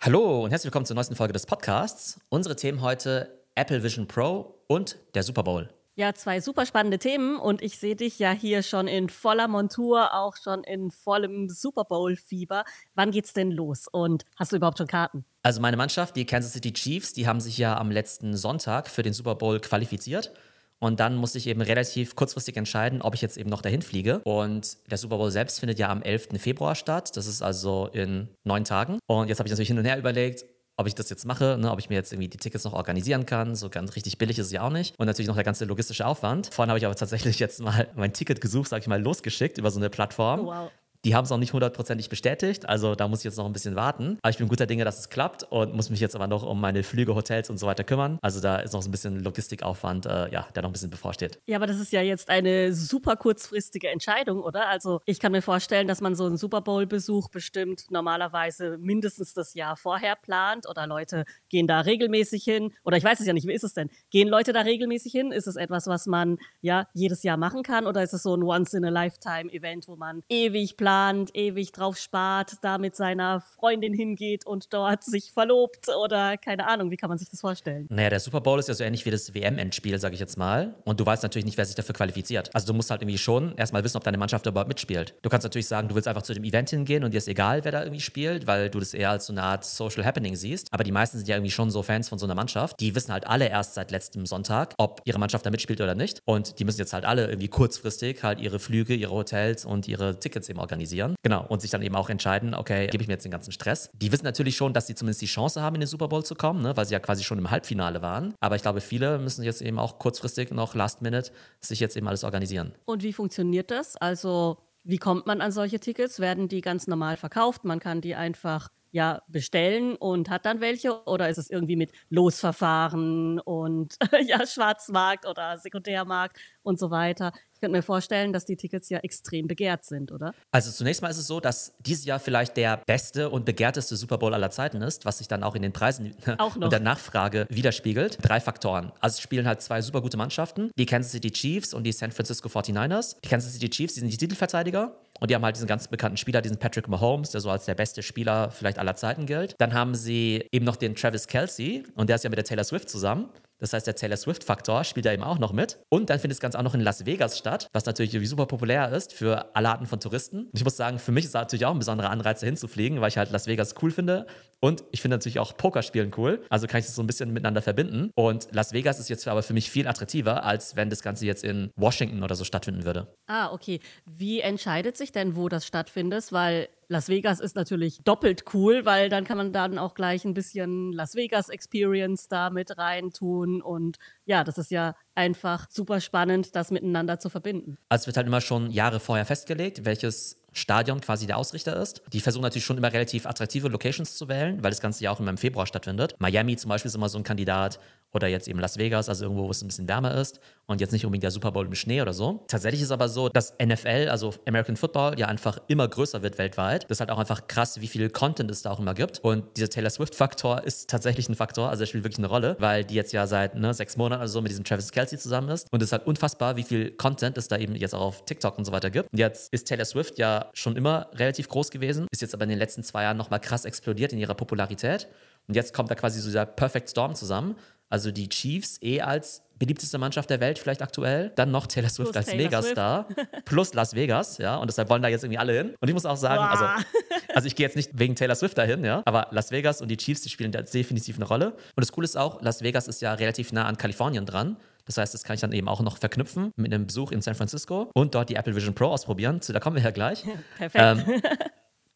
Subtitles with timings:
[0.00, 2.20] Hallo und herzlich willkommen zur neuesten Folge des Podcasts.
[2.28, 5.68] Unsere Themen heute Apple Vision Pro und der Super Bowl.
[5.96, 10.14] Ja, zwei super spannende Themen und ich sehe dich ja hier schon in voller Montur,
[10.14, 12.62] auch schon in vollem Super Bowl-Fieber.
[12.94, 15.24] Wann geht's denn los und hast du überhaupt schon Karten?
[15.42, 19.02] Also meine Mannschaft, die Kansas City Chiefs, die haben sich ja am letzten Sonntag für
[19.02, 20.32] den Super Bowl qualifiziert.
[20.80, 24.20] Und dann musste ich eben relativ kurzfristig entscheiden, ob ich jetzt eben noch dahin fliege.
[24.20, 26.28] Und der Super Bowl selbst findet ja am 11.
[26.38, 27.16] Februar statt.
[27.16, 28.98] Das ist also in neun Tagen.
[29.06, 30.44] Und jetzt habe ich natürlich hin und her überlegt,
[30.76, 33.26] ob ich das jetzt mache, ne, ob ich mir jetzt irgendwie die Tickets noch organisieren
[33.26, 33.56] kann.
[33.56, 34.94] So ganz richtig billig ist es ja auch nicht.
[34.96, 36.54] Und natürlich noch der ganze logistische Aufwand.
[36.54, 39.72] Vorhin habe ich aber tatsächlich jetzt mal mein Ticket gesucht, sage ich mal, losgeschickt über
[39.72, 40.46] so eine Plattform.
[40.46, 40.70] Wow.
[41.04, 43.76] Die haben es noch nicht hundertprozentig bestätigt, also da muss ich jetzt noch ein bisschen
[43.76, 44.18] warten.
[44.20, 46.60] Aber ich bin guter Dinge, dass es klappt und muss mich jetzt aber noch um
[46.60, 48.18] meine Flüge, Hotels und so weiter kümmern.
[48.20, 51.38] Also da ist noch so ein bisschen Logistikaufwand, äh, ja, der noch ein bisschen bevorsteht.
[51.46, 54.68] Ja, aber das ist ja jetzt eine super kurzfristige Entscheidung, oder?
[54.68, 59.54] Also ich kann mir vorstellen, dass man so einen Super Bowl-Besuch bestimmt normalerweise mindestens das
[59.54, 62.74] Jahr vorher plant oder Leute gehen da regelmäßig hin.
[62.82, 63.88] Oder ich weiß es ja nicht, wie ist es denn?
[64.10, 65.30] Gehen Leute da regelmäßig hin?
[65.30, 67.86] Ist es etwas, was man ja jedes Jahr machen kann?
[67.86, 70.87] Oder ist es so ein Once-in-a-Lifetime-Event, wo man ewig plant?
[70.88, 76.66] Plant, ewig drauf spart, da mit seiner Freundin hingeht und dort sich verlobt oder keine
[76.66, 77.86] Ahnung, wie kann man sich das vorstellen?
[77.90, 80.76] Naja, der Super Bowl ist ja so ähnlich wie das WM-Endspiel, sage ich jetzt mal.
[80.86, 82.48] Und du weißt natürlich nicht, wer sich dafür qualifiziert.
[82.54, 85.14] Also du musst halt irgendwie schon erstmal wissen, ob deine Mannschaft überhaupt mitspielt.
[85.20, 87.64] Du kannst natürlich sagen, du willst einfach zu dem Event hingehen und dir ist egal,
[87.64, 90.68] wer da irgendwie spielt, weil du das eher als so eine Art Social Happening siehst.
[90.72, 92.80] Aber die meisten sind ja irgendwie schon so Fans von so einer Mannschaft.
[92.80, 96.22] Die wissen halt alle erst seit letztem Sonntag, ob ihre Mannschaft da mitspielt oder nicht.
[96.24, 100.18] Und die müssen jetzt halt alle irgendwie kurzfristig halt ihre Flüge, ihre Hotels und ihre
[100.18, 101.16] Tickets eben organisieren organisieren.
[101.22, 101.44] Genau.
[101.48, 103.90] Und sich dann eben auch entscheiden, okay, gebe ich mir jetzt den ganzen Stress.
[103.94, 106.34] Die wissen natürlich schon, dass sie zumindest die Chance haben, in den Super Bowl zu
[106.34, 108.34] kommen, ne, weil sie ja quasi schon im Halbfinale waren.
[108.40, 112.06] Aber ich glaube, viele müssen jetzt eben auch kurzfristig noch Last Minute sich jetzt eben
[112.06, 112.72] alles organisieren.
[112.84, 113.96] Und wie funktioniert das?
[113.96, 116.20] Also, wie kommt man an solche Tickets?
[116.20, 117.64] Werden die ganz normal verkauft?
[117.64, 121.06] Man kann die einfach ja bestellen und hat dann welche?
[121.06, 127.32] Oder ist es irgendwie mit Losverfahren und ja, Schwarzmarkt oder Sekundärmarkt und so weiter?
[127.58, 130.32] Ich könnte mir vorstellen, dass die Tickets ja extrem begehrt sind, oder?
[130.52, 134.16] Also zunächst mal ist es so, dass dieses Jahr vielleicht der beste und begehrteste Super
[134.16, 136.14] Bowl aller Zeiten ist, was sich dann auch in den Preisen
[136.60, 138.18] und der Nachfrage widerspiegelt.
[138.22, 138.92] Drei Faktoren.
[139.00, 142.12] Also es spielen halt zwei super gute Mannschaften, die Kansas City Chiefs und die San
[142.12, 143.16] Francisco 49ers.
[143.24, 146.16] Die Kansas City Chiefs, die sind die Titelverteidiger und die haben halt diesen ganz bekannten
[146.16, 149.54] Spieler, diesen Patrick Mahomes, der so als der beste Spieler vielleicht aller Zeiten gilt.
[149.58, 152.64] Dann haben sie eben noch den Travis Kelsey und der ist ja mit der Taylor
[152.64, 153.28] Swift zusammen.
[153.58, 155.78] Das heißt, der Taylor Swift-Faktor spielt da eben auch noch mit.
[155.88, 158.90] Und dann findet das Ganze auch noch in Las Vegas statt, was natürlich super populär
[158.92, 160.44] ist für alle Arten von Touristen.
[160.44, 163.00] Und ich muss sagen, für mich ist da natürlich auch ein besonderer Anreiz, da hinzufliegen,
[163.00, 164.26] weil ich halt Las Vegas cool finde.
[164.60, 166.44] Und ich finde natürlich auch Pokerspielen cool.
[166.50, 168.10] Also kann ich das so ein bisschen miteinander verbinden.
[168.14, 171.44] Und Las Vegas ist jetzt aber für mich viel attraktiver, als wenn das Ganze jetzt
[171.44, 173.06] in Washington oder so stattfinden würde.
[173.26, 173.80] Ah, okay.
[174.04, 176.32] Wie entscheidet sich denn, wo das stattfindet?
[176.32, 180.32] Weil Las Vegas ist natürlich doppelt cool, weil dann kann man dann auch gleich ein
[180.32, 183.60] bisschen Las Vegas Experience da mit reintun.
[183.60, 187.76] Und ja, das ist ja einfach super spannend, das miteinander zu verbinden.
[187.90, 192.02] Also es wird halt immer schon Jahre vorher festgelegt, welches Stadion quasi der Ausrichter ist.
[192.12, 195.20] Die versuchen natürlich schon immer relativ attraktive Locations zu wählen, weil das Ganze ja auch
[195.20, 196.14] immer im Februar stattfindet.
[196.18, 197.78] Miami zum Beispiel ist immer so ein Kandidat
[198.12, 200.92] oder jetzt eben Las Vegas, also irgendwo, wo es ein bisschen wärmer ist und jetzt
[200.92, 202.44] nicht unbedingt der Super Bowl im Schnee oder so.
[202.48, 206.84] Tatsächlich ist aber so, dass NFL, also American Football, ja einfach immer größer wird weltweit.
[206.84, 209.18] Das ist halt auch einfach krass, wie viel Content es da auch immer gibt.
[209.20, 212.84] Und dieser Taylor Swift-Faktor ist tatsächlich ein Faktor, also er spielt wirklich eine Rolle, weil
[212.84, 215.68] die jetzt ja seit ne, sechs Monaten oder so mit diesem Travis Kelsey zusammen ist.
[215.70, 218.56] Und es ist halt unfassbar, wie viel Content es da eben jetzt auch auf TikTok
[218.58, 219.12] und so weiter gibt.
[219.12, 222.50] Und jetzt ist Taylor Swift ja schon immer relativ groß gewesen, ist jetzt aber in
[222.50, 225.08] den letzten zwei Jahren nochmal krass explodiert in ihrer Popularität.
[225.46, 227.56] Und jetzt kommt da quasi so dieser Perfect Storm zusammen.
[227.90, 232.12] Also die Chiefs eh als beliebteste Mannschaft der Welt vielleicht aktuell, dann noch Taylor Swift
[232.12, 233.08] plus als Megastar
[233.44, 235.74] plus Las Vegas, ja, und deshalb wollen da jetzt irgendwie alle hin.
[235.80, 236.64] Und ich muss auch sagen, also,
[237.34, 239.96] also ich gehe jetzt nicht wegen Taylor Swift dahin, ja, aber Las Vegas und die
[239.96, 241.52] Chiefs, die spielen da definitiv eine Rolle.
[241.52, 244.56] Und das Coole ist auch, Las Vegas ist ja relativ nah an Kalifornien dran.
[244.88, 247.34] Das heißt, das kann ich dann eben auch noch verknüpfen mit einem Besuch in San
[247.34, 249.40] Francisco und dort die Apple Vision Pro ausprobieren.
[249.46, 250.24] Da kommen wir ja gleich.
[250.56, 250.74] Perfekt.
[251.08, 251.22] Ähm,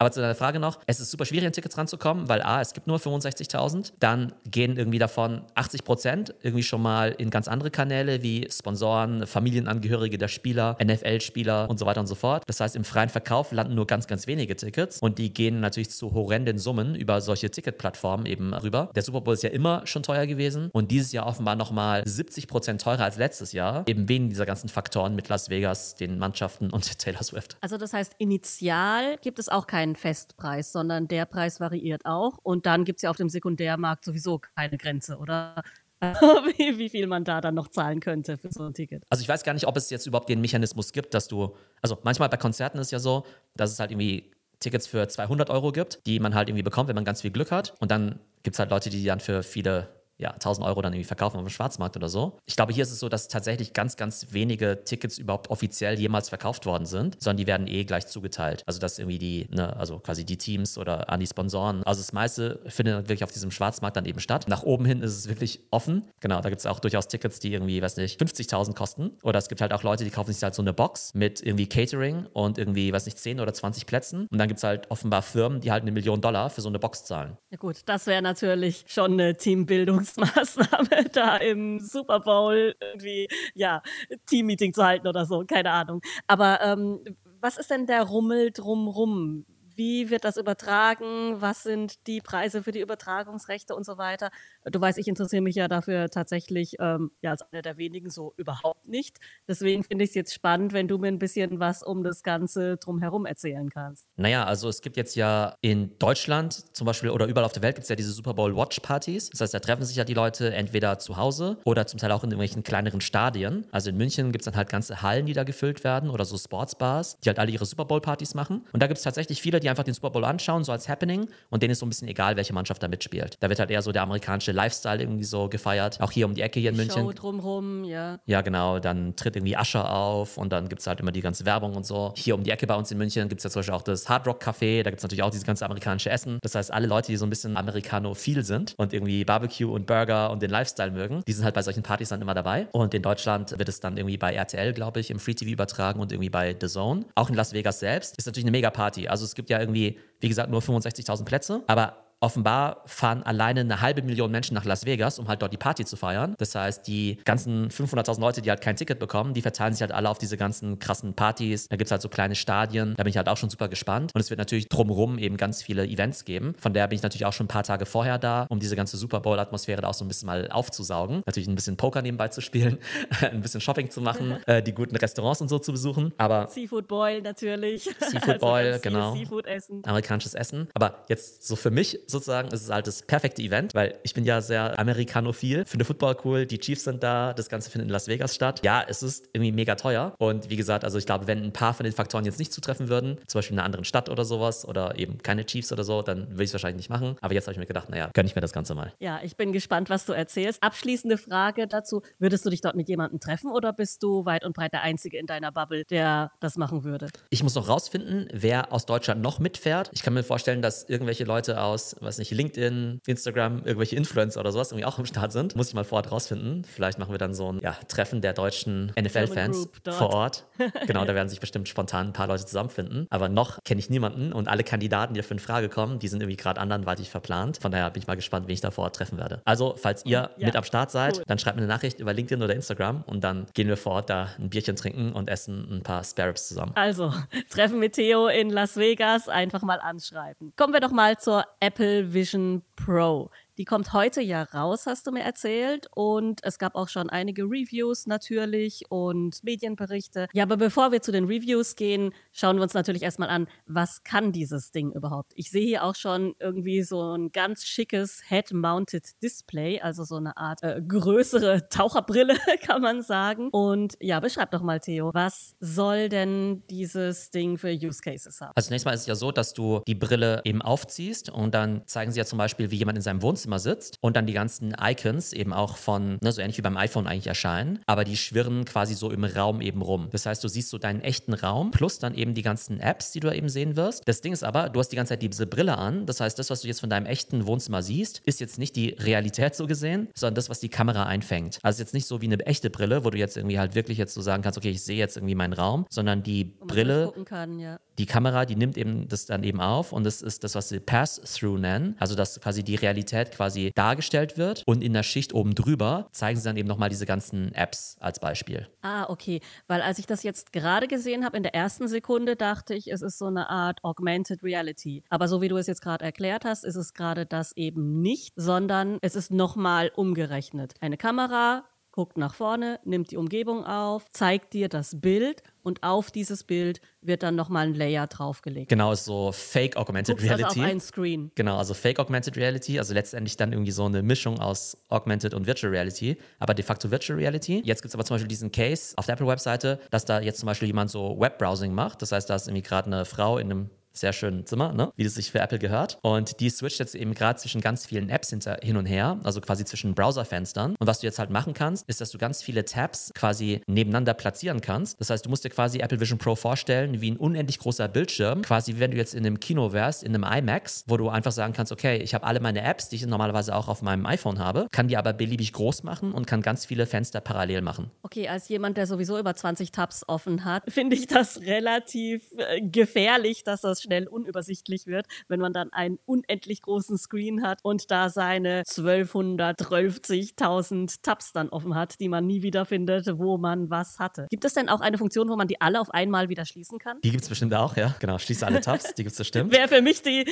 [0.03, 2.73] aber zu deiner Frage noch, es ist super schwierig, an Tickets ranzukommen, weil A, es
[2.73, 3.93] gibt nur 65.000.
[4.01, 9.29] Dann gehen irgendwie davon 80 Prozent irgendwie schon mal in ganz andere Kanäle wie Sponsoren,
[9.29, 12.43] Familienangehörige der Spieler, NFL-Spieler und so weiter und so fort.
[12.49, 15.91] Das heißt, im freien Verkauf landen nur ganz, ganz wenige Tickets und die gehen natürlich
[15.91, 18.91] zu horrenden Summen über solche Ticketplattformen eben rüber.
[18.97, 22.49] Der Super Bowl ist ja immer schon teuer gewesen und dieses Jahr offenbar nochmal 70
[22.49, 26.71] Prozent teurer als letztes Jahr, eben wegen dieser ganzen Faktoren mit Las Vegas, den Mannschaften
[26.71, 27.57] und Taylor Swift.
[27.61, 32.39] Also das heißt, initial gibt es auch keinen keinen Festpreis, sondern der Preis variiert auch.
[32.43, 35.63] Und dann gibt es ja auf dem Sekundärmarkt sowieso keine Grenze, oder?
[36.03, 39.05] wie, wie, viel man da dann noch zahlen könnte für so ein Ticket.
[39.09, 41.97] Also ich weiß gar nicht, ob es jetzt überhaupt den Mechanismus gibt, dass du, also
[42.03, 43.25] manchmal bei Konzerten ist ja so,
[43.55, 46.97] dass es halt irgendwie Tickets für 200 Euro gibt, die man halt irgendwie bekommt, wenn
[46.97, 47.75] man ganz viel Glück hat.
[47.79, 49.89] Und dann gibt es halt Leute, die dann für viele
[50.19, 52.39] ja, 1000 Euro dann irgendwie verkaufen auf dem Schwarzmarkt oder so.
[52.47, 56.29] Ich glaube, hier ist es so, dass tatsächlich ganz, ganz wenige Tickets überhaupt offiziell jemals
[56.29, 58.63] verkauft worden sind, sondern die werden eh gleich zugeteilt.
[58.67, 61.83] Also, dass irgendwie die, ne, also quasi die Teams oder an die Sponsoren.
[61.85, 64.47] Also, das meiste findet wirklich auf diesem Schwarzmarkt dann eben statt.
[64.49, 66.09] Nach oben hin ist es wirklich offen.
[66.21, 69.13] Genau, da gibt es auch durchaus Tickets, die irgendwie, weiß nicht, 50.000 kosten.
[69.23, 71.69] Oder es gibt halt auch Leute, die kaufen sich halt so eine Box mit irgendwie
[71.69, 74.27] Catering und irgendwie, weiß nicht, 10 oder 20 Plätzen.
[74.31, 76.79] Und dann gibt es halt offenbar Firmen, die halt eine Million Dollar für so eine
[76.79, 77.37] Box zahlen.
[77.51, 83.83] Ja, gut, das wäre natürlich schon eine Teambildungs Maßnahme, da im Super Bowl irgendwie, ja,
[84.27, 86.01] Teammeeting zu halten oder so, keine Ahnung.
[86.27, 87.01] Aber ähm,
[87.41, 89.45] was ist denn der Rummel drumrum?
[89.77, 91.41] Wie wird das übertragen?
[91.41, 94.31] Was sind die Preise für die Übertragungsrechte und so weiter?
[94.65, 98.35] Du weißt, ich interessiere mich ja dafür tatsächlich ähm, ja, als einer der wenigen so
[98.37, 99.19] überhaupt nicht.
[99.49, 102.77] Deswegen finde ich es jetzt spannend, wenn du mir ein bisschen was um das Ganze
[102.77, 104.07] drumherum erzählen kannst.
[104.17, 107.77] Naja, also es gibt jetzt ja in Deutschland zum Beispiel oder überall auf der Welt
[107.77, 109.31] gibt es ja diese Super Bowl Watch Partys.
[109.31, 112.25] Das heißt, da treffen sich ja die Leute entweder zu Hause oder zum Teil auch
[112.25, 113.67] in irgendwelchen kleineren Stadien.
[113.73, 116.37] Also in München gibt es dann halt ganze Hallen, die da gefüllt werden oder so
[116.37, 118.67] Sportsbars, die halt alle ihre Super Bowl Partys machen.
[118.73, 121.29] Und da gibt es tatsächlich viele, die einfach den Super Bowl anschauen, so als Happening
[121.51, 123.37] und denen ist so ein bisschen egal, welche Mannschaft da mitspielt.
[123.41, 126.01] Da wird halt eher so der amerikanische Lifestyle irgendwie so gefeiert.
[126.01, 127.03] Auch hier um die Ecke hier in die München.
[127.03, 128.19] Show drumherum, ja.
[128.27, 128.79] Ja, genau.
[128.79, 131.87] Dann tritt irgendwie Ascher auf und dann gibt es halt immer die ganze Werbung und
[131.87, 132.13] so.
[132.17, 134.09] Hier um die Ecke bei uns in München gibt es ja zum Beispiel auch das
[134.09, 134.83] Hard Rock Café.
[134.83, 136.39] Da gibt es natürlich auch dieses ganze amerikanische Essen.
[136.43, 140.31] Das heißt, alle Leute, die so ein bisschen amerikanophil sind und irgendwie Barbecue und Burger
[140.31, 142.67] und den Lifestyle mögen, die sind halt bei solchen Partys dann immer dabei.
[142.73, 146.01] Und in Deutschland wird es dann irgendwie bei RTL, glaube ich, im Free TV übertragen
[146.01, 147.05] und irgendwie bei The Zone.
[147.15, 149.09] Auch in Las Vegas selbst ist natürlich eine mega Party.
[149.09, 153.81] Also es gibt ja irgendwie, wie gesagt, nur 65.000 Plätze, aber offenbar fahren alleine eine
[153.81, 156.35] halbe Million Menschen nach Las Vegas, um halt dort die Party zu feiern.
[156.39, 159.93] Das heißt, die ganzen 500.000 Leute, die halt kein Ticket bekommen, die verteilen sich halt
[159.93, 161.69] alle auf diese ganzen krassen Partys.
[161.69, 162.95] Da gibt es halt so kleine Stadien.
[162.97, 164.13] Da bin ich halt auch schon super gespannt.
[164.15, 166.55] Und es wird natürlich drumherum eben ganz viele Events geben.
[166.59, 168.97] Von der bin ich natürlich auch schon ein paar Tage vorher da, um diese ganze
[168.97, 171.23] Super Bowl-Atmosphäre da auch so ein bisschen mal aufzusaugen.
[171.27, 172.79] Natürlich ein bisschen Poker nebenbei zu spielen,
[173.21, 176.13] ein bisschen Shopping zu machen, äh, die guten Restaurants und so zu besuchen.
[176.19, 177.91] Aber Seafood Boil natürlich.
[177.99, 179.15] Seafood Boil, also genau.
[179.15, 179.83] Seafood essen.
[179.85, 180.69] Amerikanisches Essen.
[180.75, 184.25] Aber jetzt so für mich sozusagen ist es halt das perfekte Event, weil ich bin
[184.25, 188.09] ja sehr amerikanophil, finde Football cool, die Chiefs sind da, das Ganze findet in Las
[188.09, 188.61] Vegas statt.
[188.65, 191.75] Ja, es ist irgendwie mega teuer und wie gesagt, also ich glaube, wenn ein paar
[191.75, 194.67] von den Faktoren jetzt nicht zutreffen würden, zum Beispiel in einer anderen Stadt oder sowas
[194.67, 197.17] oder eben keine Chiefs oder so, dann würde ich es wahrscheinlich nicht machen.
[197.21, 198.93] Aber jetzt habe ich mir gedacht, naja, gönne ich mir das Ganze mal.
[199.01, 200.63] Ja, ich bin gespannt, was du erzählst.
[200.63, 202.03] Abschließende Frage dazu.
[202.19, 205.19] Würdest du dich dort mit jemandem treffen oder bist du weit und breit der Einzige
[205.19, 207.09] in deiner Bubble, der das machen würde?
[207.31, 209.91] Ich muss noch rausfinden, wer aus Deutschland noch mitfährt.
[209.93, 214.53] Ich kann mir vorstellen, dass irgendwelche Leute aus, was nicht, LinkedIn, Instagram, irgendwelche Influencer oder
[214.53, 215.57] sowas irgendwie auch im Start sind.
[215.57, 216.65] Muss ich mal vor Ort rausfinden.
[216.65, 220.45] Vielleicht machen wir dann so ein ja, Treffen der deutschen NFL-Fans vor Ort.
[220.87, 223.07] Genau, da werden sich bestimmt spontan ein paar Leute zusammenfinden.
[223.11, 226.21] Aber noch kenne ich niemanden und alle Kandidaten, die dafür in Frage kommen, die sind
[226.23, 227.59] irgendwie gerade anderweitig verplant.
[227.61, 229.43] Von daher bin ich mal gespannt, wen ich da vor Ort treffen werde.
[229.45, 231.25] Also, falls ihr Ja, mit am Start seid, cool.
[231.27, 234.11] dann schreibt mir eine Nachricht über LinkedIn oder Instagram und dann gehen wir vor Ort
[234.11, 236.73] da ein Bierchen trinken und essen ein paar Spare Ribs zusammen.
[236.75, 237.13] Also,
[237.51, 240.53] Treffen mit Theo in Las Vegas, einfach mal anschreiben.
[240.57, 243.31] Kommen wir doch mal zur Apple Vision Pro.
[243.63, 245.87] Die kommt heute ja raus, hast du mir erzählt.
[245.95, 250.27] Und es gab auch schon einige Reviews natürlich und Medienberichte.
[250.33, 254.03] Ja, aber bevor wir zu den Reviews gehen, schauen wir uns natürlich erstmal an, was
[254.03, 255.31] kann dieses Ding überhaupt?
[255.37, 260.37] Ich sehe hier auch schon irgendwie so ein ganz schickes Head-Mounted Display, also so eine
[260.37, 262.35] Art äh, größere Taucherbrille,
[262.67, 263.49] kann man sagen.
[263.51, 268.51] Und ja, beschreib doch mal, Theo, was soll denn dieses Ding für Use Cases haben?
[268.57, 271.87] Also zunächst mal ist es ja so, dass du die Brille eben aufziehst und dann
[271.87, 274.75] zeigen sie ja zum Beispiel, wie jemand in seinem Wohnzimmer sitzt und dann die ganzen
[274.81, 278.65] Icons eben auch von, ne, so ähnlich wie beim iPhone eigentlich erscheinen, aber die schwirren
[278.65, 280.09] quasi so im Raum eben rum.
[280.11, 283.21] Das heißt, du siehst so deinen echten Raum plus dann eben die ganzen Apps, die
[283.21, 284.03] du eben sehen wirst.
[284.07, 286.07] Das Ding ist aber, du hast die ganze Zeit diese Brille an.
[286.07, 288.91] Das heißt, das, was du jetzt von deinem echten Wohnzimmer siehst, ist jetzt nicht die
[288.91, 291.59] Realität so gesehen, sondern das, was die Kamera einfängt.
[291.63, 294.15] Also jetzt nicht so wie eine echte Brille, wo du jetzt irgendwie halt wirklich jetzt
[294.15, 297.59] so sagen kannst, okay, ich sehe jetzt irgendwie meinen Raum, sondern die Brille gucken kann,
[297.59, 297.79] ja.
[297.99, 300.81] die Kamera, die nimmt eben das dann eben auf und das ist das, was sie
[300.81, 301.97] Pass-Through nennen.
[301.99, 306.39] Also, dass quasi die Realität quasi dargestellt wird und in der Schicht oben drüber zeigen
[306.39, 308.69] sie dann eben nochmal diese ganzen Apps als Beispiel.
[308.83, 309.41] Ah, okay.
[309.67, 313.03] Weil als ich das jetzt gerade gesehen habe, in der ersten Sekunde dachte ich, es
[313.03, 315.03] ist so eine Art Augmented Reality.
[315.09, 318.33] Aber so wie du es jetzt gerade erklärt hast, ist es gerade das eben nicht,
[318.37, 320.75] sondern es ist nochmal umgerechnet.
[320.81, 326.11] Eine Kamera guckt nach vorne, nimmt die Umgebung auf, zeigt dir das Bild und auf
[326.11, 328.71] dieses Bild wird dann nochmal ein Layer draufgelegt.
[328.71, 330.71] Genau, ist so Fake Augmented Guckst also auf Reality.
[330.71, 331.31] einen Screen.
[331.35, 335.47] Genau, also Fake Augmented Reality, also letztendlich dann irgendwie so eine Mischung aus Augmented und
[335.47, 337.63] Virtual Reality, aber de facto Virtual Reality.
[337.65, 340.47] Jetzt gibt es aber zum Beispiel diesen Case auf der Apple-Webseite, dass da jetzt zum
[340.47, 342.01] Beispiel jemand so Webbrowsing macht.
[342.03, 344.93] Das heißt, da ist irgendwie gerade eine Frau in einem sehr schönen Zimmer, ne?
[344.97, 345.99] wie es sich für Apple gehört.
[346.03, 349.41] Und die switcht jetzt eben gerade zwischen ganz vielen Apps hinter, hin und her, also
[349.41, 350.77] quasi zwischen Browserfenstern.
[350.79, 354.15] Und was du jetzt halt machen kannst, ist, dass du ganz viele Tabs quasi nebeneinander
[354.15, 355.01] platzieren kannst.
[355.01, 358.43] Das heißt, du musst dir quasi Apple Vision Pro vorstellen wie ein unendlich großer Bildschirm,
[358.43, 361.33] quasi wie wenn du jetzt in einem Kino wärst, in einem IMAX, wo du einfach
[361.33, 364.39] sagen kannst, okay, ich habe alle meine Apps, die ich normalerweise auch auf meinem iPhone
[364.39, 367.91] habe, kann die aber beliebig groß machen und kann ganz viele Fenster parallel machen.
[368.03, 372.61] Okay, als jemand, der sowieso über 20 Tabs offen hat, finde ich das relativ äh,
[372.61, 377.91] gefährlich, dass das schnell unübersichtlich wird, wenn man dann einen unendlich großen Screen hat und
[377.91, 383.99] da seine 1250.000 Tabs dann offen hat, die man nie wieder findet, wo man was
[383.99, 384.27] hatte.
[384.31, 386.99] Gibt es denn auch eine Funktion, wo man die alle auf einmal wieder schließen kann?
[387.03, 387.95] Die gibt es bestimmt auch, ja.
[388.01, 389.53] Genau, schließe alle Tabs, die gibt es bestimmt.
[389.53, 390.27] Wäre für mich die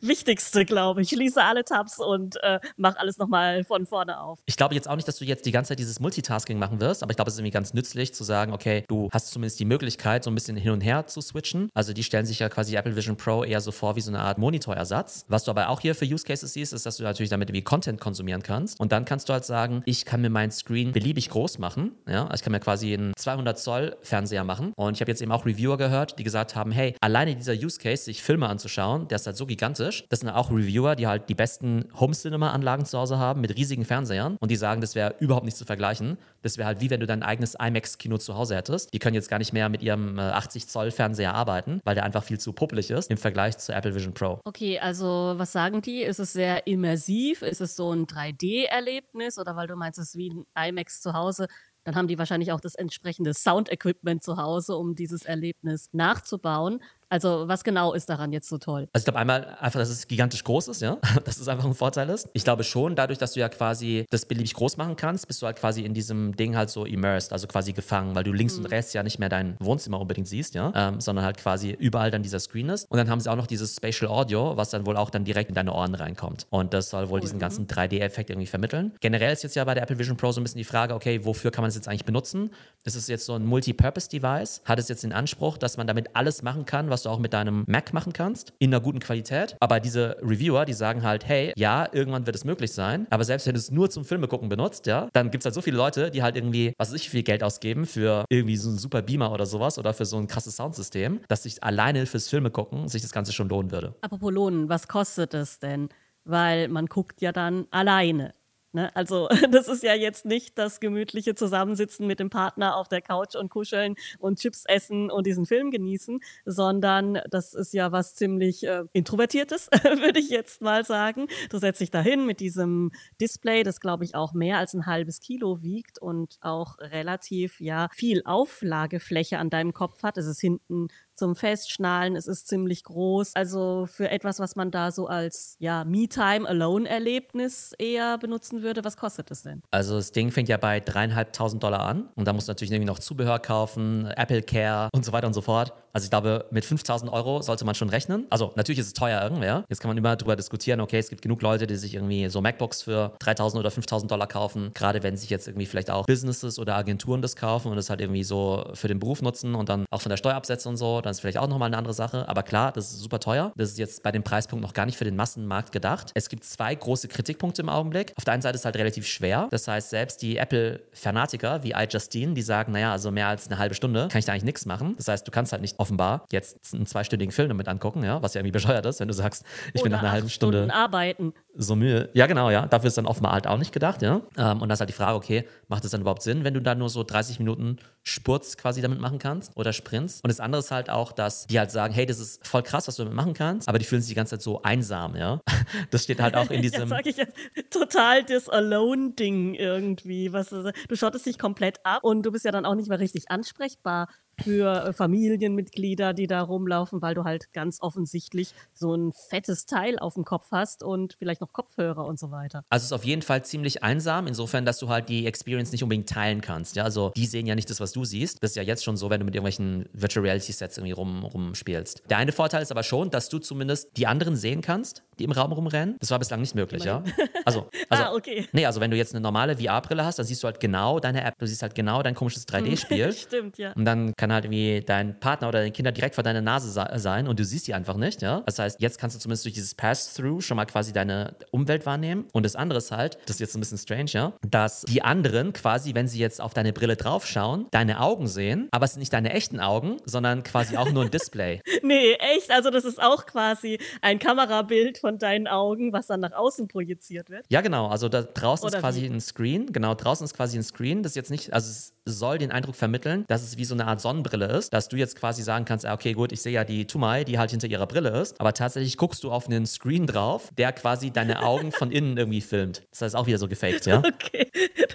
[0.00, 1.10] wichtigste, glaube ich.
[1.10, 4.40] Schließe alle Tabs und äh, mach alles nochmal von vorne auf.
[4.46, 7.02] Ich glaube jetzt auch nicht, dass du jetzt die ganze Zeit dieses Multitasking machen wirst,
[7.02, 9.64] aber ich glaube, es ist irgendwie ganz nützlich zu sagen, okay, du hast zumindest die
[9.64, 11.68] Möglichkeit, so ein bisschen hin und her zu switchen.
[11.74, 14.20] Also die stellen sich ja quasi Apple Vision Pro eher so vor wie so eine
[14.20, 15.24] Art Monitorersatz.
[15.28, 17.64] Was du aber auch hier für Use Cases siehst, ist, dass du natürlich damit irgendwie
[17.64, 18.78] Content konsumieren kannst.
[18.80, 21.92] Und dann kannst du halt sagen, ich kann mir meinen Screen beliebig groß machen.
[22.08, 24.72] Ja, also ich kann mir quasi einen 200 Zoll Fernseher machen.
[24.76, 27.78] Und ich habe jetzt eben auch Reviewer gehört, die gesagt haben, hey, alleine dieser Use
[27.78, 30.04] Case, sich Filme anzuschauen, der ist halt so gigantisch.
[30.08, 33.56] Das sind auch Reviewer, die halt die besten Home Cinema Anlagen zu Hause haben mit
[33.56, 34.36] riesigen Fernsehern.
[34.40, 36.18] Und die sagen, das wäre überhaupt nicht zu vergleichen.
[36.42, 38.92] Das wäre halt wie wenn du dein eigenes IMAX-Kino zu Hause hättest.
[38.92, 42.04] Die können jetzt gar nicht mehr mit ihrem 80 äh, Zoll Fernseher arbeiten, weil der
[42.04, 44.40] einfach viel zu puppelig ist im Vergleich zu Apple Vision Pro.
[44.44, 46.02] Okay, also was sagen die?
[46.02, 47.42] Ist es sehr immersiv?
[47.42, 49.38] Ist es so ein 3D-Erlebnis?
[49.38, 51.48] Oder weil du meinst, es ist wie ein IMAX zu Hause,
[51.84, 56.82] dann haben die wahrscheinlich auch das entsprechende Sound-Equipment zu Hause, um dieses Erlebnis nachzubauen.
[57.08, 58.88] Also was genau ist daran jetzt so toll?
[58.92, 61.74] Also ich glaube einmal einfach, dass es gigantisch groß ist, ja, dass es einfach ein
[61.74, 62.28] Vorteil ist.
[62.32, 65.46] Ich glaube schon, dadurch, dass du ja quasi das beliebig groß machen kannst, bist du
[65.46, 68.64] halt quasi in diesem Ding halt so immersed, also quasi gefangen, weil du links mhm.
[68.64, 72.10] und rechts ja nicht mehr dein Wohnzimmer unbedingt siehst, ja, ähm, sondern halt quasi überall
[72.10, 72.90] dann dieser Screen ist.
[72.90, 75.48] Und dann haben sie auch noch dieses Spatial Audio, was dann wohl auch dann direkt
[75.48, 76.46] in deine Ohren reinkommt.
[76.50, 78.92] Und das soll wohl cool, diesen ganzen 3D-Effekt irgendwie vermitteln.
[79.00, 81.24] Generell ist jetzt ja bei der Apple Vision Pro so ein bisschen die Frage, okay,
[81.24, 82.50] wofür kann man es jetzt eigentlich benutzen?
[82.84, 86.64] Ist jetzt so ein Multi-Purpose-Device, hat es jetzt den Anspruch, dass man damit alles machen
[86.64, 89.56] kann, was du auch mit deinem Mac machen kannst, in einer guten Qualität.
[89.58, 93.46] Aber diese Reviewer, die sagen halt, hey, ja, irgendwann wird es möglich sein, aber selbst
[93.46, 95.76] wenn du es nur zum Filme gucken benutzt, ja, dann gibt es halt so viele
[95.76, 99.02] Leute, die halt irgendwie, was weiß ich, viel Geld ausgeben für irgendwie so einen super
[99.02, 102.88] Beamer oder sowas oder für so ein krasses Soundsystem, dass sich alleine fürs Filme gucken
[102.88, 103.94] sich das Ganze schon lohnen würde.
[104.00, 105.88] Apropos lohnen, was kostet es denn?
[106.24, 108.32] Weil man guckt ja dann alleine.
[108.74, 108.94] Ne?
[108.96, 113.36] Also das ist ja jetzt nicht das gemütliche Zusammensitzen mit dem Partner auf der Couch
[113.36, 118.66] und kuscheln und Chips essen und diesen Film genießen, sondern das ist ja was ziemlich
[118.66, 121.28] äh, Introvertiertes, würde ich jetzt mal sagen.
[121.50, 122.90] Du setzt dich dahin mit diesem
[123.20, 127.88] Display, das glaube ich auch mehr als ein halbes Kilo wiegt und auch relativ ja
[127.94, 130.18] viel Auflagefläche an deinem Kopf hat.
[130.18, 132.16] Es ist hinten zum Festschnallen.
[132.16, 133.32] Es ist ziemlich groß.
[133.34, 138.96] Also für etwas, was man da so als ja, Me-Time, Alone-Erlebnis eher benutzen würde, was
[138.96, 139.62] kostet es denn?
[139.70, 142.90] Also das Ding fängt ja bei dreieinhalbtausend Dollar an und da musst du natürlich irgendwie
[142.90, 145.72] noch Zubehör kaufen, Apple Care und so weiter und so fort.
[145.94, 148.26] Also ich glaube, mit 5000 Euro sollte man schon rechnen.
[148.28, 149.64] Also natürlich ist es teuer irgendwer.
[149.68, 152.40] Jetzt kann man immer darüber diskutieren, okay, es gibt genug Leute, die sich irgendwie so
[152.40, 154.72] MacBooks für 3000 oder 5000 Dollar kaufen.
[154.74, 158.00] Gerade wenn sich jetzt irgendwie vielleicht auch Businesses oder Agenturen das kaufen und das halt
[158.00, 161.00] irgendwie so für den Beruf nutzen und dann auch von der Steuer absetzen und so,
[161.04, 162.28] dann ist vielleicht auch nochmal eine andere Sache.
[162.28, 163.52] Aber klar, das ist super teuer.
[163.56, 166.10] Das ist jetzt bei dem Preispunkt noch gar nicht für den Massenmarkt gedacht.
[166.14, 168.12] Es gibt zwei große Kritikpunkte im Augenblick.
[168.16, 169.48] Auf der einen Seite ist es halt relativ schwer.
[169.50, 173.74] Das heißt, selbst die Apple-Fanatiker wie iJustine, die sagen, naja, also mehr als eine halbe
[173.74, 174.94] Stunde kann ich da eigentlich nichts machen.
[174.96, 178.34] Das heißt, du kannst halt nicht offenbar jetzt einen zweistündigen Film damit angucken, ja, was
[178.34, 180.58] ja irgendwie bescheuert ist, wenn du sagst, ich Oder bin nach einer halben Stunde.
[180.58, 181.32] Stunden arbeiten.
[181.56, 182.10] So Mühe.
[182.14, 182.66] Ja, genau, ja.
[182.66, 184.20] Dafür ist dann offenbar halt auch nicht gedacht, ja.
[184.36, 186.60] Ähm, und da ist halt die Frage, okay, macht es dann überhaupt Sinn, wenn du
[186.60, 190.20] da nur so 30 Minuten Spurts quasi damit machen kannst oder Sprints?
[190.22, 192.88] Und das andere ist halt auch, dass die halt sagen, hey, das ist voll krass,
[192.88, 195.40] was du damit machen kannst, aber die fühlen sich die ganze Zeit so einsam, ja.
[195.90, 196.82] Das steht halt auch in diesem.
[196.82, 197.36] ja, sag ich jetzt,
[197.70, 200.32] total das Alone-Ding irgendwie.
[200.32, 203.30] Was, du schottest dich komplett ab und du bist ja dann auch nicht mehr richtig
[203.30, 204.08] ansprechbar
[204.42, 209.98] für äh, Familienmitglieder, die da rumlaufen, weil du halt ganz offensichtlich so ein fettes Teil
[209.98, 212.64] auf dem Kopf hast und vielleicht noch Kopfhörer und so weiter.
[212.70, 215.82] Also es ist auf jeden Fall ziemlich einsam, insofern, dass du halt die Experience nicht
[215.82, 216.76] unbedingt teilen kannst.
[216.76, 218.42] Ja, also die sehen ja nicht das, was du siehst.
[218.42, 221.24] Das ist ja jetzt schon so, wenn du mit irgendwelchen Virtual Reality Sets irgendwie rum,
[221.24, 222.02] rumspielst.
[222.10, 225.32] Der eine Vorteil ist aber schon, dass du zumindest die anderen sehen kannst, die im
[225.32, 225.96] Raum rumrennen.
[226.00, 227.02] Das war bislang nicht möglich, ja.
[227.44, 228.46] Also, also ah, okay.
[228.52, 231.24] nee, also wenn du jetzt eine normale VR-Brille hast, dann siehst du halt genau deine
[231.24, 233.12] App, du siehst halt genau dein komisches 3D-Spiel.
[233.24, 233.72] Stimmt, ja.
[233.72, 237.28] Und dann kann halt irgendwie dein Partner oder deine Kinder direkt vor deiner Nase sein
[237.28, 238.42] und du siehst die einfach nicht, ja.
[238.46, 242.26] Das heißt, jetzt kannst du zumindest durch dieses Pass-Through schon mal quasi deine Umwelt wahrnehmen.
[242.32, 245.52] Und das andere ist halt, das ist jetzt ein bisschen strange, ja, dass die anderen
[245.52, 249.12] quasi, wenn sie jetzt auf deine Brille draufschauen, deine Augen sehen, aber es sind nicht
[249.12, 251.60] deine echten Augen, sondern quasi auch nur ein Display.
[251.82, 252.50] nee, echt.
[252.50, 257.28] Also das ist auch quasi ein Kamerabild von deinen Augen, was dann nach außen projiziert
[257.28, 257.44] wird.
[257.50, 257.88] Ja, genau.
[257.88, 259.06] Also da draußen Oder ist quasi wie?
[259.06, 259.70] ein Screen.
[259.70, 261.02] Genau, draußen ist quasi ein Screen.
[261.02, 263.86] Das ist jetzt nicht, also es soll den Eindruck vermitteln, dass es wie so eine
[263.86, 266.64] Art Sonnenbrille ist, dass du jetzt quasi sagen kannst, ah, okay, gut, ich sehe ja
[266.64, 270.06] die Tumai, die halt hinter ihrer Brille ist, aber tatsächlich guckst du auf einen Screen
[270.06, 272.82] drauf, der quasi deine Augen von innen irgendwie filmt.
[272.90, 274.02] Das heißt auch wieder so gefaked, ja?
[274.14, 274.50] Okay,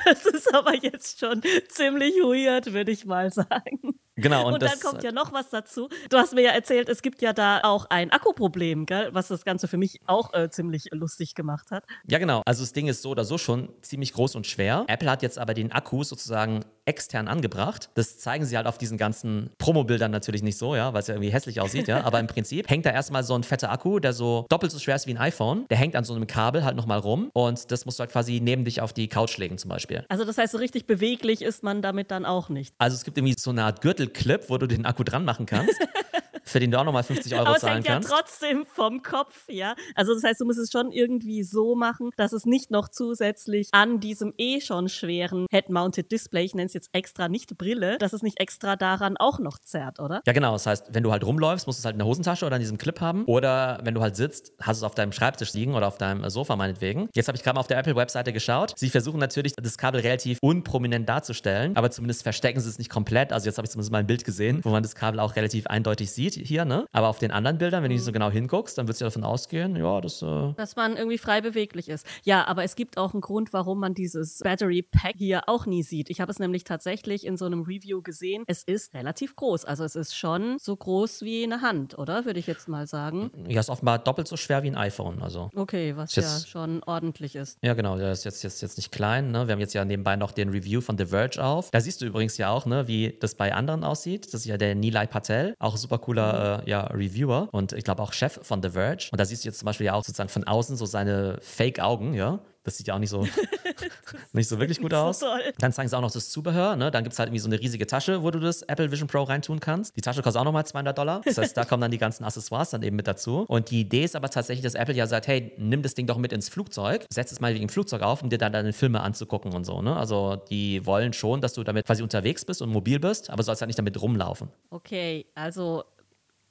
[0.05, 3.99] das ist aber jetzt schon ziemlich weird, würde ich mal sagen.
[4.21, 5.87] Genau, und, Und, dann kommt ja noch was dazu.
[6.09, 9.09] Du hast mir ja erzählt, es gibt ja da auch ein Akkuproblem, gell?
[9.13, 11.85] was das Ganze für mich auch äh, ziemlich lustig gemacht hat.
[12.07, 12.41] Ja, genau.
[12.45, 14.83] Also das Ding ist so oder so schon ziemlich groß und schwer.
[14.87, 17.89] Apple hat jetzt aber den Akku sozusagen extern angebracht.
[17.93, 21.13] Das zeigen sie halt auf diesen ganzen Promobildern natürlich nicht so, ja, weil es ja
[21.13, 22.03] irgendwie hässlich aussieht, ja.
[22.03, 24.96] Aber im Prinzip hängt da erstmal so ein fetter Akku, der so doppelt so schwer
[24.96, 25.65] ist wie ein iPhone.
[25.69, 28.39] Der hängt an so einem Kabel halt nochmal rum und das musst du halt quasi
[28.41, 30.03] neben dich auf die Couch legen zum Beispiel.
[30.10, 32.74] Also das heißt, so richtig beweglich ist man damit dann auch nicht.
[32.79, 35.79] Also es gibt irgendwie so eine Art Gürtelclip, wo du den Akku dran machen kannst.
[36.50, 38.10] für den du auch nochmal 50 Euro Aber zahlen hängt ja kannst.
[38.10, 39.75] trotzdem vom Kopf, ja.
[39.96, 43.70] Also das heißt, du musst es schon irgendwie so machen, dass es nicht noch zusätzlich
[43.72, 48.13] an diesem eh schon schweren Head-Mounted Display, ich nenne es jetzt extra nicht Brille, dass
[48.13, 50.22] es nicht extra daran auch noch zerrt, oder?
[50.25, 50.53] Ja, genau.
[50.53, 52.62] Das heißt, wenn du halt rumläufst, musst du es halt in der Hosentasche oder in
[52.62, 53.25] diesem Clip haben.
[53.25, 56.27] Oder wenn du halt sitzt, hast du es auf deinem Schreibtisch liegen oder auf deinem
[56.29, 57.10] Sofa meinetwegen.
[57.13, 58.74] Jetzt habe ich gerade mal auf der Apple-Webseite geschaut.
[58.77, 63.34] Sie versuchen natürlich, das Kabel relativ unprominent darzustellen, aber zumindest verstecken sie es nicht komplett.
[63.34, 65.68] Also jetzt habe ich zumindest mal ein Bild gesehen, wo man das Kabel auch relativ
[65.68, 66.86] eindeutig sieht hier, ne?
[66.91, 69.24] Aber auf den anderen Bildern, wenn du so genau hinguckst, dann würdest du ja davon
[69.24, 72.05] ausgehen, ja, das äh, Dass man irgendwie frei beweglich ist.
[72.24, 75.84] Ja, aber es gibt auch einen Grund, warum man dieses Battery Pack hier auch nie
[75.84, 76.10] sieht.
[76.10, 78.43] Ich habe es nämlich tatsächlich in so einem Review gesehen.
[78.48, 79.65] Es ist relativ groß.
[79.65, 82.25] Also es ist schon so groß wie eine Hand, oder?
[82.25, 83.31] Würde ich jetzt mal sagen.
[83.48, 85.22] ja, ist offenbar doppelt so schwer wie ein iPhone.
[85.22, 87.58] Also Okay, was Ist ja jetzt- schon ordentlich ist.
[87.62, 89.31] Ja, genau, der ist jetzt, jetzt, jetzt nicht klein.
[89.31, 89.48] Ne?
[89.48, 91.72] Wir haben jetzt ja nebenbei noch den Review von The Verge auf.
[91.72, 94.25] Da siehst du übrigens ja auch, ne, wie das bei anderen aussieht.
[94.34, 96.28] Das ist ja der Nilay Patel, auch super cooler
[96.65, 99.09] äh, ja, Reviewer und ich glaube auch Chef von The Verge.
[99.12, 102.13] Und da siehst du jetzt zum Beispiel ja auch sozusagen von außen so seine Fake-Augen,
[102.13, 102.39] ja.
[102.63, 103.25] Das sieht ja auch nicht so,
[104.33, 105.19] nicht so wirklich gut So aus.
[105.19, 105.41] toll.
[105.59, 106.75] Dann zeigen sie auch noch das Zubehör.
[106.75, 106.92] Ne?
[106.92, 109.24] Dann gibt es halt irgendwie so eine riesige Tasche, wo du das Apple Vision Pro
[109.24, 109.96] reintun kannst.
[109.96, 111.22] Die Tasche kostet auch nochmal 200 Dollar.
[111.24, 113.46] Das heißt, da kommen dann die ganzen Accessoires dann eben mit dazu.
[113.48, 116.18] Und die Idee ist aber tatsächlich, dass Apple ja sagt, hey, nimm das Ding doch
[116.18, 119.01] mit ins Flugzeug, setz es mal wegen im Flugzeug auf, um dir dann deine Filme
[119.01, 119.81] anzugucken und so.
[119.81, 119.96] Ne?
[119.96, 123.61] Also die wollen schon, dass du damit quasi unterwegs bist und mobil bist, aber sollst
[123.61, 124.50] halt nicht damit rumlaufen.
[124.70, 125.85] Okay, also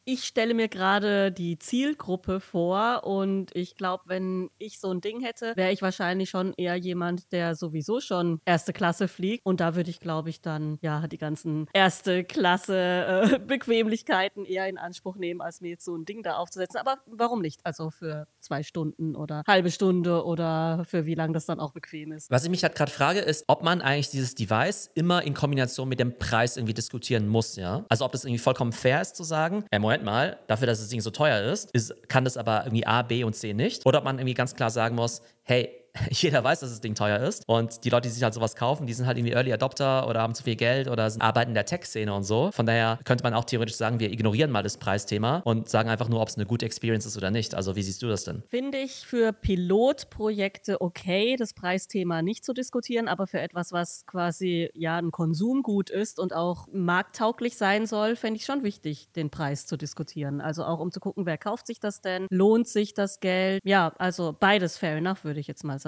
[0.08, 5.20] ich stelle mir gerade die Zielgruppe vor und ich glaube, wenn ich so ein Ding
[5.20, 9.74] hätte, wäre ich wahrscheinlich schon eher jemand, der sowieso schon erste Klasse fliegt und da
[9.74, 15.16] würde ich, glaube ich, dann ja die ganzen erste Klasse äh, Bequemlichkeiten eher in Anspruch
[15.16, 16.80] nehmen, als mir jetzt so ein Ding da aufzusetzen.
[16.80, 17.60] Aber warum nicht?
[17.64, 22.12] Also für zwei Stunden oder halbe Stunde oder für wie lange das dann auch bequem
[22.12, 22.30] ist.
[22.30, 25.86] Was ich mich halt gerade frage, ist, ob man eigentlich dieses Device immer in Kombination
[25.86, 27.84] mit dem Preis irgendwie diskutieren muss, ja?
[27.90, 30.88] Also ob das irgendwie vollkommen fair ist zu sagen, äh, Moment mal, dafür, dass das
[30.88, 33.86] Ding so teuer ist, ist, kann das aber irgendwie A, B und C nicht.
[33.86, 35.70] Oder ob man irgendwie ganz klar sagen muss, hey,
[36.10, 37.42] jeder weiß, dass das Ding teuer ist.
[37.46, 40.20] Und die Leute, die sich halt sowas kaufen, die sind halt irgendwie Early Adopter oder
[40.20, 42.50] haben zu viel Geld oder sind, arbeiten in der Tech-Szene und so.
[42.52, 46.08] Von daher könnte man auch theoretisch sagen, wir ignorieren mal das Preisthema und sagen einfach
[46.08, 47.54] nur, ob es eine gute Experience ist oder nicht.
[47.54, 48.42] Also wie siehst du das denn?
[48.48, 54.70] Finde ich für Pilotprojekte okay, das Preisthema nicht zu diskutieren, aber für etwas, was quasi
[54.74, 59.66] ja ein Konsumgut ist und auch markttauglich sein soll, fände ich schon wichtig, den Preis
[59.66, 60.40] zu diskutieren.
[60.40, 62.26] Also auch um zu gucken, wer kauft sich das denn?
[62.30, 63.60] Lohnt sich das Geld?
[63.64, 65.87] Ja, also beides fair enough, würde ich jetzt mal sagen.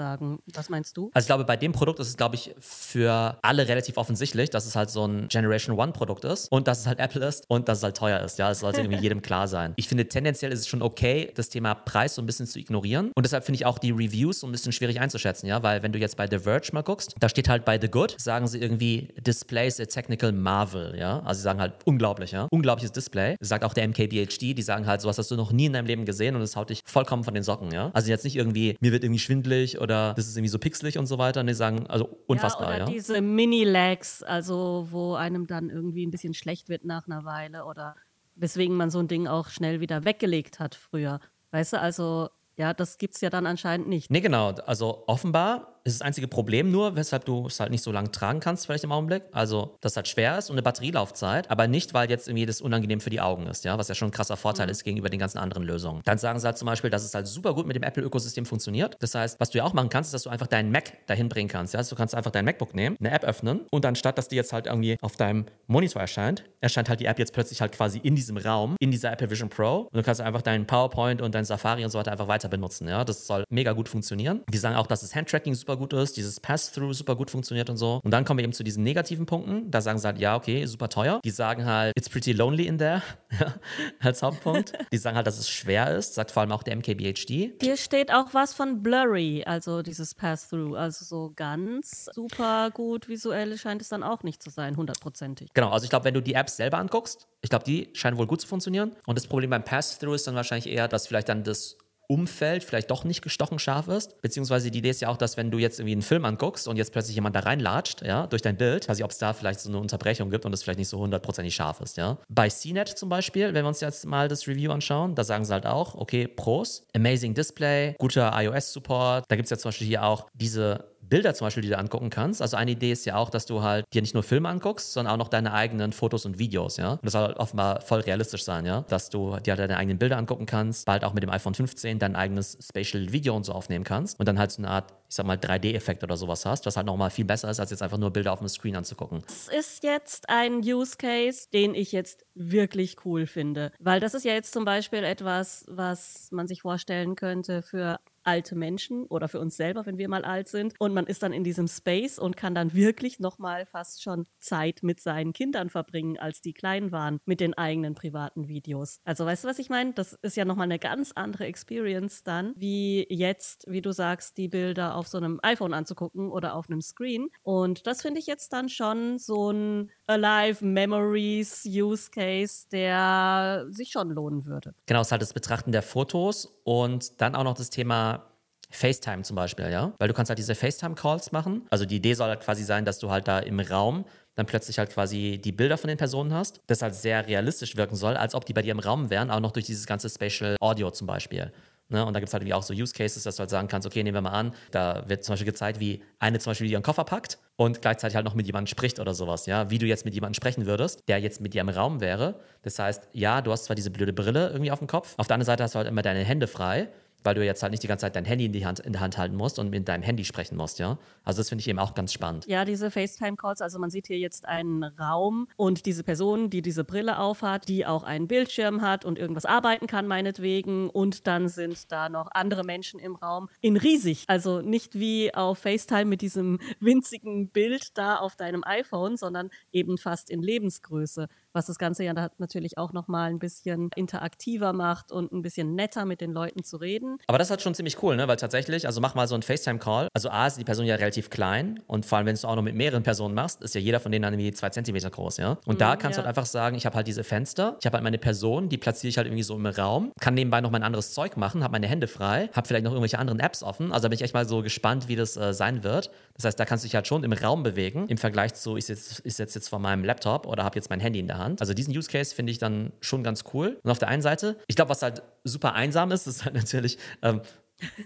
[0.55, 1.11] Was meinst du?
[1.13, 4.65] Also ich glaube, bei dem Produkt ist es, glaube ich, für alle relativ offensichtlich, dass
[4.65, 7.67] es halt so ein Generation One Produkt ist und dass es halt Apple ist und
[7.67, 8.39] dass es halt teuer ist.
[8.39, 9.73] Ja, das sollte irgendwie jedem klar sein.
[9.75, 13.11] Ich finde, tendenziell ist es schon okay, das Thema Preis so ein bisschen zu ignorieren.
[13.15, 15.91] Und deshalb finde ich auch die Reviews so ein bisschen schwierig einzuschätzen, ja, weil wenn
[15.91, 18.59] du jetzt bei The Verge mal guckst, da steht halt bei The Good, sagen sie
[18.59, 21.19] irgendwie Displays a technical marvel, ja.
[21.21, 22.47] Also sie sagen halt unglaublich, ja.
[22.51, 23.35] Unglaubliches Display.
[23.39, 26.05] Sagt auch der MKBHD, die sagen halt, sowas hast du noch nie in deinem Leben
[26.05, 27.91] gesehen und es haut dich vollkommen von den Socken, ja.
[27.93, 31.05] Also jetzt nicht irgendwie, mir wird irgendwie schwindelig oder das ist irgendwie so pixelig und
[31.05, 31.41] so weiter.
[31.41, 32.83] Und die sagen, also unfassbar, ja, ja.
[32.83, 37.65] oder diese Mini-Lags, also wo einem dann irgendwie ein bisschen schlecht wird nach einer Weile
[37.65, 37.95] oder
[38.35, 41.19] weswegen man so ein Ding auch schnell wieder weggelegt hat früher.
[41.51, 44.11] Weißt du, also ja, das gibt's ja dann anscheinend nicht.
[44.11, 44.51] Nee, genau.
[44.65, 48.39] Also offenbar ist das einzige Problem nur, weshalb du es halt nicht so lange tragen
[48.39, 49.23] kannst, vielleicht im Augenblick.
[49.31, 52.61] Also, dass es halt schwer ist und eine Batterielaufzeit, aber nicht, weil jetzt irgendwie das
[52.61, 54.71] unangenehm für die Augen ist, ja, was ja schon ein krasser Vorteil mhm.
[54.71, 56.01] ist gegenüber den ganzen anderen Lösungen.
[56.05, 58.95] Dann sagen sie halt zum Beispiel, dass es halt super gut mit dem Apple-Ökosystem funktioniert.
[58.99, 61.29] Das heißt, was du ja auch machen kannst, ist, dass du einfach deinen Mac dahin
[61.29, 61.73] bringen kannst.
[61.73, 61.79] Ja?
[61.79, 64.53] Also du kannst einfach dein MacBook nehmen, eine App öffnen und anstatt, dass die jetzt
[64.53, 68.15] halt irgendwie auf deinem Monitor erscheint, erscheint halt die App jetzt plötzlich halt quasi in
[68.15, 71.45] diesem Raum, in dieser Apple Vision Pro und du kannst einfach deinen PowerPoint und dein
[71.45, 72.87] Safari und so weiter einfach weiter benutzen.
[72.87, 73.03] Ja?
[73.03, 74.41] Das soll mega gut funktionieren.
[74.49, 77.77] Die sagen auch, dass das Handtracking super gut ist, dieses Pass-Through super gut funktioniert und
[77.77, 77.99] so.
[78.03, 79.69] Und dann kommen wir eben zu diesen negativen Punkten.
[79.71, 81.19] Da sagen sie halt, ja, okay, super teuer.
[81.23, 83.01] Die sagen halt, it's pretty lonely in there,
[83.99, 84.73] als Hauptpunkt.
[84.91, 87.53] Die sagen halt, dass es schwer ist, sagt vor allem auch der MKBHD.
[87.61, 90.75] Hier steht auch was von blurry, also dieses Pass-Through.
[90.75, 95.49] Also so ganz super gut visuell scheint es dann auch nicht zu sein, hundertprozentig.
[95.53, 98.27] Genau, also ich glaube, wenn du die Apps selber anguckst, ich glaube, die scheinen wohl
[98.27, 98.95] gut zu funktionieren.
[99.05, 101.77] Und das Problem beim Pass-Through ist dann wahrscheinlich eher, dass vielleicht dann das
[102.11, 104.21] Umfeld vielleicht doch nicht gestochen scharf ist.
[104.21, 106.75] Beziehungsweise die Idee ist ja auch, dass wenn du jetzt irgendwie einen Film anguckst und
[106.75, 109.69] jetzt plötzlich jemand da reinlatscht, ja, durch dein Bild, ich, ob es da vielleicht so
[109.69, 112.17] eine Unterbrechung gibt und es vielleicht nicht so hundertprozentig scharf ist, ja.
[112.27, 115.53] Bei CNET zum Beispiel, wenn wir uns jetzt mal das Review anschauen, da sagen sie
[115.53, 119.25] halt auch, okay, Pros, amazing Display, guter iOS-Support.
[119.29, 122.09] Da gibt es ja zum Beispiel hier auch diese Bilder zum Beispiel, die du angucken
[122.09, 122.41] kannst.
[122.41, 125.13] Also eine Idee ist ja auch, dass du halt dir nicht nur Filme anguckst, sondern
[125.13, 126.93] auch noch deine eigenen Fotos und Videos, ja.
[126.93, 128.85] Und das soll offenbar voll realistisch sein, ja.
[128.87, 131.99] Dass du dir halt deine eigenen Bilder angucken kannst, bald auch mit dem iPhone 15
[131.99, 135.15] dein eigenes Spatial Video und so aufnehmen kannst und dann halt so eine Art, ich
[135.15, 137.97] sag mal, 3D-Effekt oder sowas hast, was halt nochmal viel besser ist, als jetzt einfach
[137.97, 139.21] nur Bilder auf dem Screen anzugucken.
[139.27, 143.73] Das ist jetzt ein Use Case, den ich jetzt wirklich cool finde.
[143.79, 148.55] Weil das ist ja jetzt zum Beispiel etwas, was man sich vorstellen könnte für alte
[148.55, 150.73] Menschen oder für uns selber, wenn wir mal alt sind.
[150.79, 154.83] Und man ist dann in diesem Space und kann dann wirklich nochmal fast schon Zeit
[154.83, 158.99] mit seinen Kindern verbringen, als die klein waren, mit den eigenen privaten Videos.
[159.03, 159.93] Also weißt du, was ich meine?
[159.93, 164.47] Das ist ja nochmal eine ganz andere Experience dann, wie jetzt, wie du sagst, die
[164.47, 167.29] Bilder auf so einem iPhone anzugucken oder auf einem Screen.
[167.43, 173.91] Und das finde ich jetzt dann schon so ein Alive Memories Use Case, der sich
[173.91, 174.73] schon lohnen würde.
[174.85, 178.27] Genau, es ist halt das Betrachten der Fotos und dann auch noch das Thema
[178.69, 179.93] FaceTime zum Beispiel, ja?
[179.99, 181.67] Weil du kannst halt diese FaceTime-Calls machen.
[181.69, 184.77] Also die Idee soll halt quasi sein, dass du halt da im Raum dann plötzlich
[184.79, 188.33] halt quasi die Bilder von den Personen hast, das halt sehr realistisch wirken soll, als
[188.33, 191.05] ob die bei dir im Raum wären, auch noch durch dieses ganze Spatial Audio zum
[191.05, 191.51] Beispiel.
[191.91, 192.05] Ne?
[192.05, 193.85] Und da gibt es halt irgendwie auch so Use Cases, dass du halt sagen kannst,
[193.85, 196.83] okay, nehmen wir mal an, da wird zum Beispiel gezeigt, wie eine zum Beispiel ihren
[196.83, 200.05] Koffer packt und gleichzeitig halt noch mit jemandem spricht oder sowas, ja, wie du jetzt
[200.05, 202.39] mit jemandem sprechen würdest, der jetzt mit dir im Raum wäre.
[202.63, 205.35] Das heißt, ja, du hast zwar diese blöde Brille irgendwie auf dem Kopf, auf der
[205.35, 206.89] anderen Seite hast du halt immer deine Hände frei
[207.23, 209.01] weil du jetzt halt nicht die ganze Zeit dein Handy in, die Hand, in der
[209.01, 210.97] Hand halten musst und mit deinem Handy sprechen musst, ja.
[211.23, 212.45] Also das finde ich eben auch ganz spannend.
[212.47, 216.83] Ja, diese FaceTime-Calls, also man sieht hier jetzt einen Raum und diese Person, die diese
[216.83, 220.89] Brille aufhat, die auch einen Bildschirm hat und irgendwas arbeiten kann, meinetwegen.
[220.89, 224.25] Und dann sind da noch andere Menschen im Raum in riesig.
[224.27, 229.97] Also nicht wie auf FaceTime mit diesem winzigen Bild da auf deinem iPhone, sondern eben
[229.97, 235.31] fast in Lebensgröße was das Ganze ja natürlich auch nochmal ein bisschen interaktiver macht und
[235.31, 237.17] ein bisschen netter mit den Leuten zu reden.
[237.27, 238.27] Aber das ist halt schon ziemlich cool, ne?
[238.27, 240.07] weil tatsächlich, also mach mal so einen FaceTime-Call.
[240.13, 242.55] Also A ist die Person ja relativ klein und vor allem, wenn du es auch
[242.55, 245.37] noch mit mehreren Personen machst, ist ja jeder von denen dann irgendwie zwei Zentimeter groß,
[245.37, 245.57] ja.
[245.65, 246.23] Und mhm, da kannst ja.
[246.23, 248.77] du halt einfach sagen, ich habe halt diese Fenster, ich habe halt meine Person, die
[248.77, 251.73] platziere ich halt irgendwie so im Raum, kann nebenbei noch mein anderes Zeug machen, habe
[251.73, 253.91] meine Hände frei, habe vielleicht noch irgendwelche anderen Apps offen.
[253.91, 256.11] Also da bin ich echt mal so gespannt, wie das äh, sein wird.
[256.35, 258.85] Das heißt, da kannst du dich halt schon im Raum bewegen, im Vergleich zu, ich
[258.85, 261.40] sitze sitz jetzt vor meinem Laptop oder habe jetzt mein Handy in der Hand.
[261.59, 263.79] Also diesen Use Case finde ich dann schon ganz cool.
[263.83, 266.97] Und auf der einen Seite, ich glaube, was halt super einsam ist, ist halt natürlich,
[267.21, 267.41] ähm,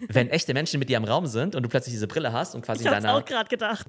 [0.08, 2.62] wenn echte Menschen mit dir im Raum sind und du plötzlich diese Brille hast und
[2.62, 3.14] quasi in deiner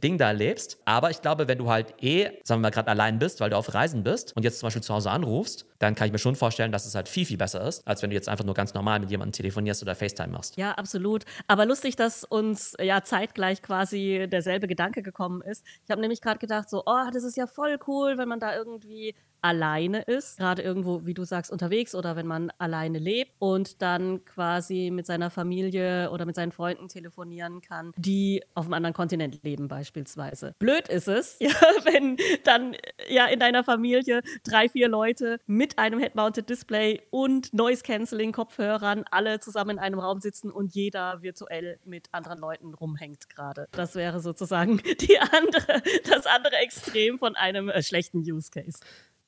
[0.02, 0.78] Ding da lebst.
[0.84, 3.56] Aber ich glaube, wenn du halt eh, sagen wir mal, gerade allein bist, weil du
[3.56, 6.36] auf Reisen bist und jetzt zum Beispiel zu Hause anrufst, dann kann ich mir schon
[6.36, 8.74] vorstellen, dass es halt viel, viel besser ist, als wenn du jetzt einfach nur ganz
[8.74, 10.56] normal mit jemandem telefonierst oder FaceTime machst.
[10.56, 11.24] Ja, absolut.
[11.46, 15.64] Aber lustig, dass uns ja zeitgleich quasi derselbe Gedanke gekommen ist.
[15.84, 18.56] Ich habe nämlich gerade gedacht, so, oh, das ist ja voll cool, wenn man da
[18.56, 23.80] irgendwie alleine ist, gerade irgendwo, wie du sagst, unterwegs oder wenn man alleine lebt und
[23.80, 28.94] dann quasi mit seiner Familie oder mit seinen Freunden telefonieren kann, die auf einem anderen
[28.94, 30.54] Kontinent leben beispielsweise.
[30.58, 31.50] Blöd ist es, ja,
[31.84, 32.74] wenn dann
[33.08, 39.70] ja in deiner Familie drei, vier Leute mit einem Head-Mounted Display und Noise-Canceling-Kopfhörern alle zusammen
[39.70, 43.68] in einem Raum sitzen und jeder virtuell mit anderen Leuten rumhängt gerade.
[43.72, 48.78] Das wäre sozusagen die andere, das andere Extrem von einem äh, schlechten Use Case.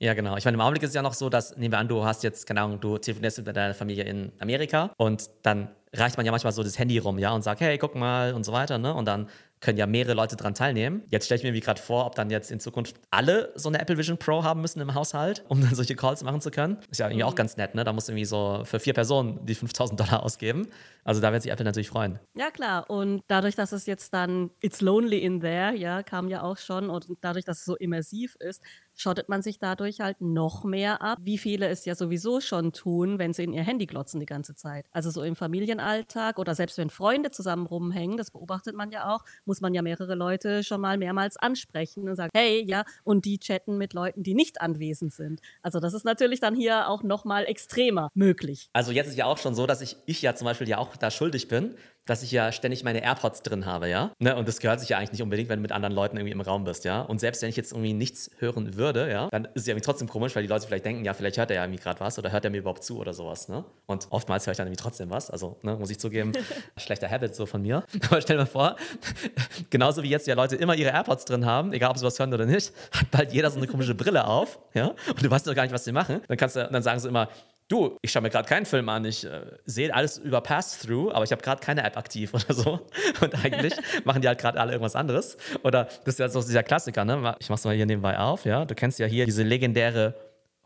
[0.01, 0.37] Ja, genau.
[0.37, 2.23] Ich meine, im Augenblick ist es ja noch so, dass, nehmen wir an, du hast
[2.23, 6.31] jetzt, keine Ahnung, du telefonierst mit deiner Familie in Amerika und dann reicht man ja
[6.31, 8.95] manchmal so das Handy rum, ja, und sagt, hey, guck mal und so weiter, ne?
[8.95, 9.29] Und dann
[9.61, 11.03] können ja mehrere Leute dran teilnehmen.
[11.09, 13.81] Jetzt stelle ich mir wie gerade vor, ob dann jetzt in Zukunft alle so eine
[13.81, 16.79] Apple Vision Pro haben müssen im Haushalt, um dann solche Calls machen zu können.
[16.91, 17.37] Ist ja irgendwie auch mhm.
[17.37, 17.85] ganz nett, ne?
[17.85, 20.69] Da muss irgendwie so für vier Personen die 5000 Dollar ausgeben.
[21.05, 22.19] Also da wird sich Apple natürlich freuen.
[22.35, 22.89] Ja, klar.
[22.91, 26.91] Und dadurch, dass es jetzt dann It's Lonely in There, ja, kam ja auch schon.
[26.91, 28.63] Und dadurch, dass es so immersiv ist,
[28.99, 33.19] schottet man sich dadurch halt noch mehr ab, wie viele es ja sowieso schon tun,
[33.19, 34.87] wenn sie in ihr Handy glotzen die ganze Zeit.
[34.91, 39.25] Also so im Familienalltag oder selbst wenn Freunde zusammen rumhängen, das beobachtet man ja auch,
[39.45, 43.39] muss man ja mehrere Leute schon mal mehrmals ansprechen und sagen, hey, ja, und die
[43.39, 45.41] chatten mit Leuten, die nicht anwesend sind.
[45.63, 48.69] Also das ist natürlich dann hier auch noch mal extremer möglich.
[48.73, 50.97] Also jetzt ist ja auch schon so, dass ich, ich ja zum Beispiel ja auch
[50.97, 51.77] da schuldig bin,
[52.09, 54.13] dass ich ja ständig meine AirPods drin habe, ja.
[54.19, 54.35] Ne?
[54.35, 56.41] Und das gehört sich ja eigentlich nicht unbedingt, wenn du mit anderen Leuten irgendwie im
[56.41, 57.03] Raum bist, ja.
[57.03, 59.85] Und selbst wenn ich jetzt irgendwie nichts hören würde, ja, dann ist es ja irgendwie
[59.85, 62.19] trotzdem komisch, weil die Leute vielleicht denken, ja, vielleicht hört er ja irgendwie gerade was
[62.19, 63.63] oder hört er mir überhaupt zu oder sowas, ne?
[63.87, 65.31] Und oftmals höre ich dann irgendwie trotzdem was.
[65.31, 66.33] Also, ne, muss ich zugeben,
[66.79, 67.85] schlechter Habit so von mir.
[68.11, 68.77] Aber stell dir mal vor,
[69.71, 72.33] genauso wie jetzt ja Leute immer ihre AirPods drin haben, egal ob sie was hören
[72.33, 74.95] oder nicht, hat bald jeder so eine komische Brille auf, ja.
[75.09, 76.23] Und du weißt doch gar nicht, was sie machen.
[76.27, 77.29] Dann kannst du, dann sagen sie immer,
[77.69, 81.25] du, ich schaue mir gerade keinen Film an, ich äh, sehe alles über Pass-Through, aber
[81.25, 82.81] ich habe gerade keine App aktiv oder so.
[83.21, 85.37] Und eigentlich machen die halt gerade alle irgendwas anderes.
[85.63, 87.37] Oder das ist ja so dieser Klassiker, ne?
[87.39, 88.65] Ich mach's mal hier nebenbei auf, ja.
[88.65, 90.15] Du kennst ja hier diese legendäre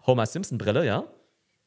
[0.06, 1.04] Homer Simpson-Brille, ja.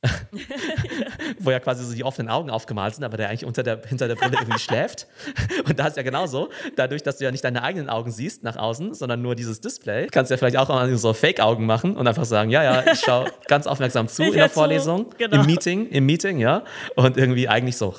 [1.39, 4.07] wo ja quasi so die offenen Augen aufgemalt sind, aber der eigentlich unter der, hinter
[4.07, 5.07] der Brille irgendwie schläft.
[5.65, 6.49] Und da ist ja genauso.
[6.75, 10.07] Dadurch, dass du ja nicht deine eigenen Augen siehst nach außen, sondern nur dieses Display,
[10.07, 12.99] kannst du ja vielleicht auch mal so Fake-Augen machen und einfach sagen, ja, ja, ich
[12.99, 15.41] schaue ganz aufmerksam zu ich in der Vorlesung, genau.
[15.41, 16.63] im Meeting, im Meeting, ja.
[16.95, 17.95] Und irgendwie eigentlich so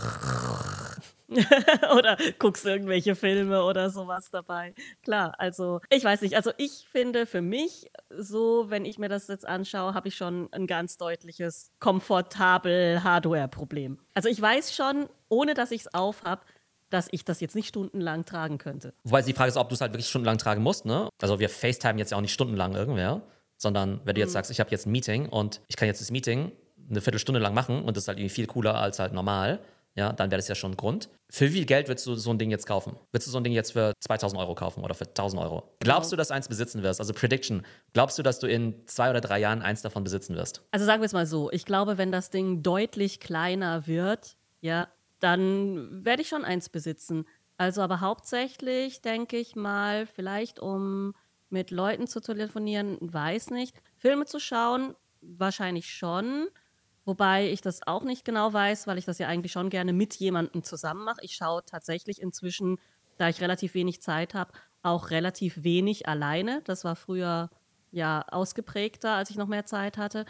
[1.96, 4.74] oder guckst irgendwelche Filme oder sowas dabei.
[5.02, 6.36] Klar, also ich weiß nicht.
[6.36, 10.48] Also ich finde für mich so, wenn ich mir das jetzt anschaue, habe ich schon
[10.52, 13.98] ein ganz deutliches komfortabel Hardware-Problem.
[14.14, 16.42] Also ich weiß schon, ohne dass ich es auf habe,
[16.90, 18.94] dass ich das jetzt nicht stundenlang tragen könnte.
[19.04, 21.08] Wobei die Frage ist, ob du es halt wirklich stundenlang tragen musst, ne?
[21.20, 23.22] Also wir FaceTime jetzt ja auch nicht stundenlang irgendwer,
[23.56, 24.34] sondern wenn du jetzt mhm.
[24.34, 26.52] sagst, ich habe jetzt ein Meeting und ich kann jetzt das Meeting
[26.88, 29.60] eine Viertelstunde lang machen und das ist halt irgendwie viel cooler als halt normal,
[29.96, 31.08] ja, dann wäre das ja schon ein Grund.
[31.30, 32.96] Für wie viel Geld würdest du so ein Ding jetzt kaufen?
[33.10, 35.74] Würdest du so ein Ding jetzt für 2000 Euro kaufen oder für 1000 Euro?
[35.80, 37.00] Glaubst du, dass du eins besitzen wirst?
[37.00, 37.64] Also Prediction.
[37.94, 40.62] Glaubst du, dass du in zwei oder drei Jahren eins davon besitzen wirst?
[40.70, 41.50] Also sagen wir es mal so.
[41.50, 44.88] Ich glaube, wenn das Ding deutlich kleiner wird, ja,
[45.20, 47.24] dann werde ich schon eins besitzen.
[47.56, 51.14] Also aber hauptsächlich denke ich mal, vielleicht um
[51.48, 53.76] mit Leuten zu telefonieren, weiß nicht.
[53.96, 56.48] Filme zu schauen, wahrscheinlich schon.
[57.06, 60.16] Wobei ich das auch nicht genau weiß, weil ich das ja eigentlich schon gerne mit
[60.16, 61.20] jemandem zusammen mache.
[61.22, 62.78] Ich schaue tatsächlich inzwischen,
[63.16, 66.62] da ich relativ wenig Zeit habe, auch relativ wenig alleine.
[66.64, 67.48] Das war früher
[67.92, 70.26] ja ausgeprägter, als ich noch mehr Zeit hatte.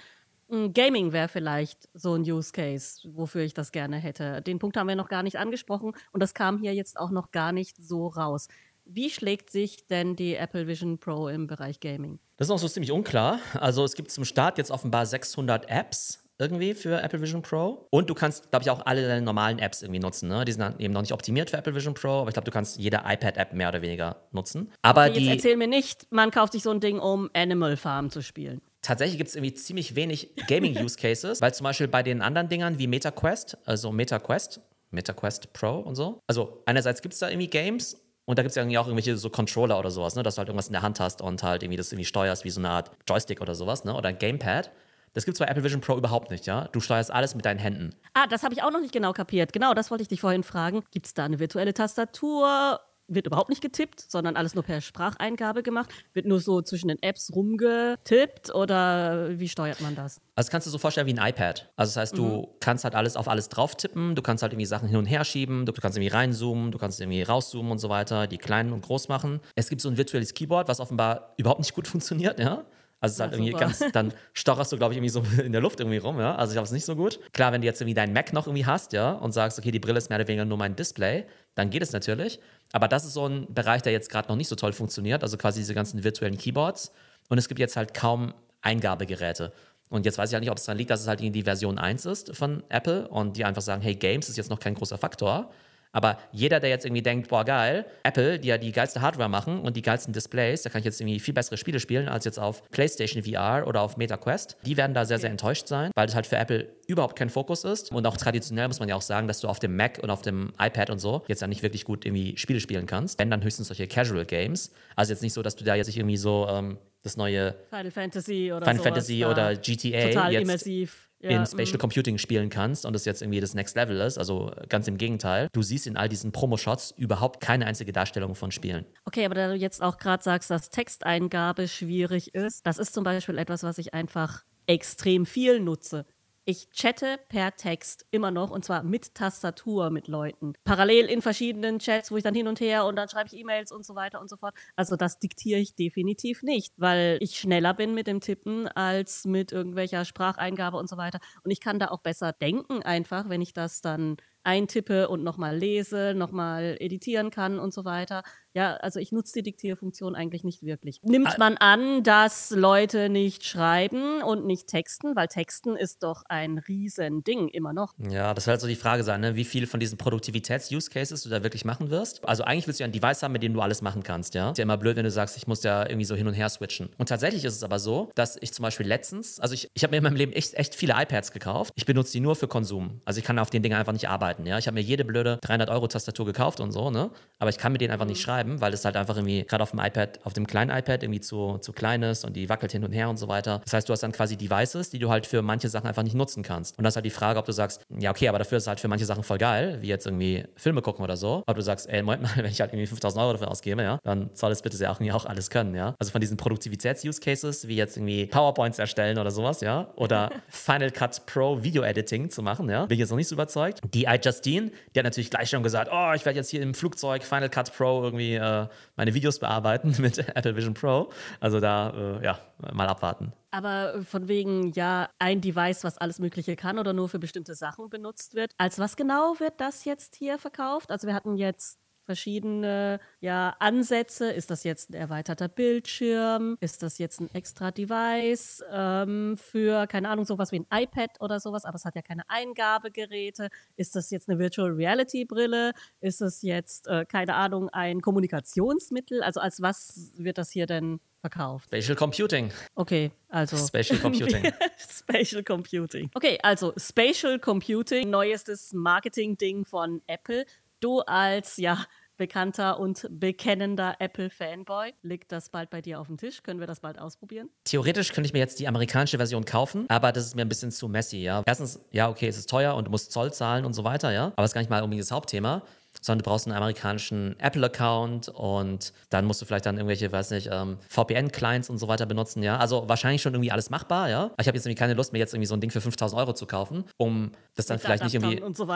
[0.51, 4.43] Hm, Gaming wäre vielleicht so ein Use Case, wofür ich das gerne hätte.
[4.43, 7.31] Den Punkt haben wir noch gar nicht angesprochen und das kam hier jetzt auch noch
[7.31, 8.49] gar nicht so raus.
[8.85, 12.21] Wie schlägt sich denn die Apple Vision Pro im Bereich Gaming?
[12.37, 13.41] Das ist noch so ziemlich unklar.
[13.55, 17.87] Also es gibt zum Start jetzt offenbar 600 Apps irgendwie für Apple Vision Pro.
[17.91, 20.29] Und du kannst, glaube ich, auch alle deine normalen Apps irgendwie nutzen.
[20.29, 20.45] Ne?
[20.45, 22.51] Die sind dann eben noch nicht optimiert für Apple Vision Pro, aber ich glaube, du
[22.51, 24.73] kannst jede iPad-App mehr oder weniger nutzen.
[24.83, 27.77] Aber okay, die, jetzt erzähl mir nicht, man kauft sich so ein Ding, um Animal
[27.77, 28.61] Farm zu spielen.
[28.83, 32.87] Tatsächlich gibt es irgendwie ziemlich wenig Gaming-Use-Cases, weil zum Beispiel bei den anderen Dingern wie
[32.87, 36.21] MetaQuest, also MetaQuest, MetaQuest Pro und so.
[36.27, 39.17] Also einerseits gibt es da irgendwie Games und da gibt es ja irgendwie auch irgendwelche
[39.17, 40.23] so Controller oder sowas, ne?
[40.23, 42.51] dass du halt irgendwas in der Hand hast und halt irgendwie das irgendwie steuerst wie
[42.51, 43.95] so eine Art Joystick oder sowas, ne?
[43.95, 44.71] Oder ein Gamepad.
[45.17, 46.69] Das gibt es bei Apple Vision Pro überhaupt nicht, ja?
[46.73, 47.95] Du steuerst alles mit deinen Händen.
[48.13, 49.51] Ah, das habe ich auch noch nicht genau kapiert.
[49.55, 50.83] Genau, das wollte ich dich vorhin fragen.
[50.91, 52.81] Gibt es da eine virtuelle Tastatur?
[53.09, 55.89] Wird überhaupt nicht getippt, sondern alles nur per Spracheingabe gemacht?
[56.13, 60.21] Wird nur so zwischen den Apps rumgetippt oder wie steuert man das?
[60.35, 61.73] Also kannst du so vorstellen wie ein iPad.
[61.77, 62.19] Also das heißt, mhm.
[62.19, 65.07] du kannst halt alles auf alles drauf tippen, du kannst halt irgendwie Sachen hin und
[65.07, 68.71] her schieben, du kannst irgendwie reinzoomen, du kannst irgendwie rauszoomen und so weiter, die klein
[68.71, 69.41] und groß machen.
[69.55, 72.67] Es gibt so ein virtuelles Keyboard, was offenbar überhaupt nicht gut funktioniert, ja.
[73.01, 75.61] Also es ist halt irgendwie ganz, dann stocherst du, glaube ich, irgendwie so in der
[75.61, 76.35] Luft irgendwie rum, ja.
[76.35, 77.21] Also ich glaube, es ist nicht so gut.
[77.33, 79.79] Klar, wenn du jetzt irgendwie deinen Mac noch irgendwie hast, ja, und sagst, okay, die
[79.79, 82.41] Brille ist mehr oder weniger nur mein Display, dann geht es natürlich.
[82.73, 85.37] Aber das ist so ein Bereich, der jetzt gerade noch nicht so toll funktioniert, also
[85.37, 86.93] quasi diese ganzen virtuellen Keyboards.
[87.29, 88.33] Und es gibt jetzt halt kaum
[88.63, 89.53] Eingabegeräte.
[89.89, 91.79] Und jetzt weiß ich halt nicht, ob es daran liegt, dass es halt die Version
[91.79, 94.99] 1 ist von Apple und die einfach sagen, hey, Games ist jetzt noch kein großer
[94.99, 95.51] Faktor.
[95.97, 99.61] Aber jeder, der jetzt irgendwie denkt, boah, geil, Apple, die ja die geilste Hardware machen
[99.61, 102.39] und die geilsten Displays, da kann ich jetzt irgendwie viel bessere Spiele spielen als jetzt
[102.39, 106.15] auf PlayStation VR oder auf MetaQuest, die werden da sehr, sehr enttäuscht sein, weil das
[106.15, 107.93] halt für Apple überhaupt kein Fokus ist.
[107.93, 110.21] Und auch traditionell muss man ja auch sagen, dass du auf dem Mac und auf
[110.21, 113.19] dem iPad und so jetzt ja nicht wirklich gut irgendwie Spiele spielen kannst.
[113.19, 114.73] Wenn dann höchstens solche Casual Games.
[114.97, 118.53] Also jetzt nicht so, dass du da jetzt irgendwie so ähm, das neue Final Fantasy
[118.53, 121.81] oder Final Fantasy oder GTA total jetzt immersiv ja, in Spatial mm.
[121.81, 124.19] Computing spielen kannst und das jetzt irgendwie das Next Level ist.
[124.19, 125.49] Also ganz im Gegenteil.
[125.53, 128.87] Du siehst in all diesen Promo-Shots überhaupt keine einzige Darstellung von Spielen.
[129.05, 133.05] Okay, aber da du jetzt auch gerade sagst, dass Texteingabe schwierig ist, das ist zum
[133.05, 136.07] Beispiel etwas, was ich einfach extrem viel nutze.
[136.49, 140.53] Ich chatte per Text immer noch und zwar mit Tastatur mit Leuten.
[140.63, 143.73] Parallel in verschiedenen Chats, wo ich dann hin und her und dann schreibe ich E-Mails
[143.73, 144.55] und so weiter und so fort.
[144.77, 149.51] Also das diktiere ich definitiv nicht, weil ich schneller bin mit dem Tippen als mit
[149.51, 151.19] irgendwelcher Spracheingabe und so weiter.
[151.43, 155.57] Und ich kann da auch besser denken einfach, wenn ich das dann eintippe und nochmal
[155.57, 158.23] lese, nochmal editieren kann und so weiter.
[158.57, 161.03] Ja, also ich nutze die Diktierfunktion eigentlich nicht wirklich.
[161.03, 166.57] Nimmt man an, dass Leute nicht schreiben und nicht texten, weil Texten ist doch ein
[166.57, 167.93] Riesending immer noch.
[167.99, 169.37] Ja, das wird halt so die Frage sein, ne?
[169.37, 172.27] wie viel von diesen Produktivitäts-Use-Cases du da wirklich machen wirst.
[172.27, 174.53] Also eigentlich willst du ja ein Device haben, mit dem du alles machen kannst, ja.
[174.53, 176.49] Ist ja immer blöd, wenn du sagst, ich muss ja irgendwie so hin und her
[176.49, 176.89] switchen.
[176.97, 179.91] Und tatsächlich ist es aber so, dass ich zum Beispiel letztens, also ich, ich habe
[179.91, 181.75] mir in meinem Leben echt, echt viele iPads gekauft.
[181.77, 183.03] Ich benutze die nur für Konsum.
[183.05, 184.57] Also ich kann auf den Dingen einfach nicht arbeiten, ja.
[184.57, 187.11] Ich habe mir jede blöde 300 Euro Tastatur gekauft und so, ne.
[187.39, 188.23] Aber ich kann mit denen einfach nicht mhm.
[188.23, 191.03] schreiben schreiben, weil es halt einfach irgendwie gerade auf dem iPad, auf dem kleinen iPad
[191.03, 193.61] irgendwie zu, zu klein ist und die wackelt hin und her und so weiter.
[193.65, 196.15] Das heißt, du hast dann quasi Devices, die du halt für manche Sachen einfach nicht
[196.15, 196.79] nutzen kannst.
[196.79, 198.69] Und das ist halt die Frage, ob du sagst, ja, okay, aber dafür ist es
[198.69, 201.43] halt für manche Sachen voll geil, wie jetzt irgendwie Filme gucken oder so.
[201.47, 203.99] Ob du sagst, ey, Moment mal, wenn ich halt irgendwie 5000 Euro dafür ausgebe, ja,
[204.05, 205.95] dann soll es bitte sehr auch, auch alles können, ja.
[205.99, 211.27] Also von diesen Produktivitäts-Use-Cases, wie jetzt irgendwie PowerPoints erstellen oder sowas, ja, oder Final Cut
[211.27, 213.81] Pro Video Editing zu machen, ja, bin ich jetzt noch nicht so überzeugt.
[213.95, 217.23] Die iJustine, die hat natürlich gleich schon gesagt, oh, ich werde jetzt hier im Flugzeug
[217.23, 221.11] Final Cut Pro irgendwie äh, meine Videos bearbeiten mit Apple Vision Pro.
[221.41, 222.39] Also da, äh, ja,
[222.73, 223.33] mal abwarten.
[223.51, 227.89] Aber von wegen, ja, ein Device, was alles Mögliche kann oder nur für bestimmte Sachen
[227.89, 228.53] benutzt wird.
[228.59, 230.91] Als was genau wird das jetzt hier verkauft?
[230.91, 234.31] Also wir hatten jetzt verschiedene ja, Ansätze.
[234.31, 236.57] Ist das jetzt ein erweiterter Bildschirm?
[236.61, 241.41] Ist das jetzt ein extra Device ähm, für, keine Ahnung, sowas wie ein iPad oder
[241.41, 243.49] sowas, aber es hat ja keine Eingabegeräte?
[243.77, 245.73] Ist das jetzt eine Virtual Reality Brille?
[246.01, 249.23] Ist das jetzt, äh, keine Ahnung, ein Kommunikationsmittel?
[249.23, 251.67] Also als was wird das hier denn verkauft?
[251.67, 252.53] Spatial Computing.
[252.77, 253.57] Okay, also.
[253.57, 254.53] Spatial Computing.
[254.79, 256.11] Spatial Computing.
[256.15, 260.47] Okay, also Spatial Computing, neuestes Marketing-Ding von Apple
[260.81, 261.85] du als ja
[262.17, 264.95] bekannter und bekennender Apple-Fanboy.
[265.03, 266.43] Liegt das bald bei dir auf dem Tisch?
[266.43, 267.51] Können wir das bald ausprobieren?
[267.65, 270.71] Theoretisch könnte ich mir jetzt die amerikanische Version kaufen, aber das ist mir ein bisschen
[270.71, 271.43] zu messy, ja.
[271.47, 274.27] Erstens, ja, okay, es ist teuer und du musst Zoll zahlen und so weiter, ja.
[274.27, 275.63] Aber das ist gar nicht mal unbedingt das Hauptthema
[276.07, 280.49] sondern du brauchst einen amerikanischen Apple-Account und dann musst du vielleicht dann irgendwelche, weiß nicht,
[280.53, 282.59] ähm, VPN-Clients und so weiter benutzen, ja.
[282.59, 284.25] Also wahrscheinlich schon irgendwie alles machbar, ja.
[284.25, 286.19] Aber ich habe jetzt irgendwie keine Lust, mir jetzt irgendwie so ein Ding für 5000
[286.21, 288.69] Euro zu kaufen, um das dann Mit vielleicht nicht irgendwie so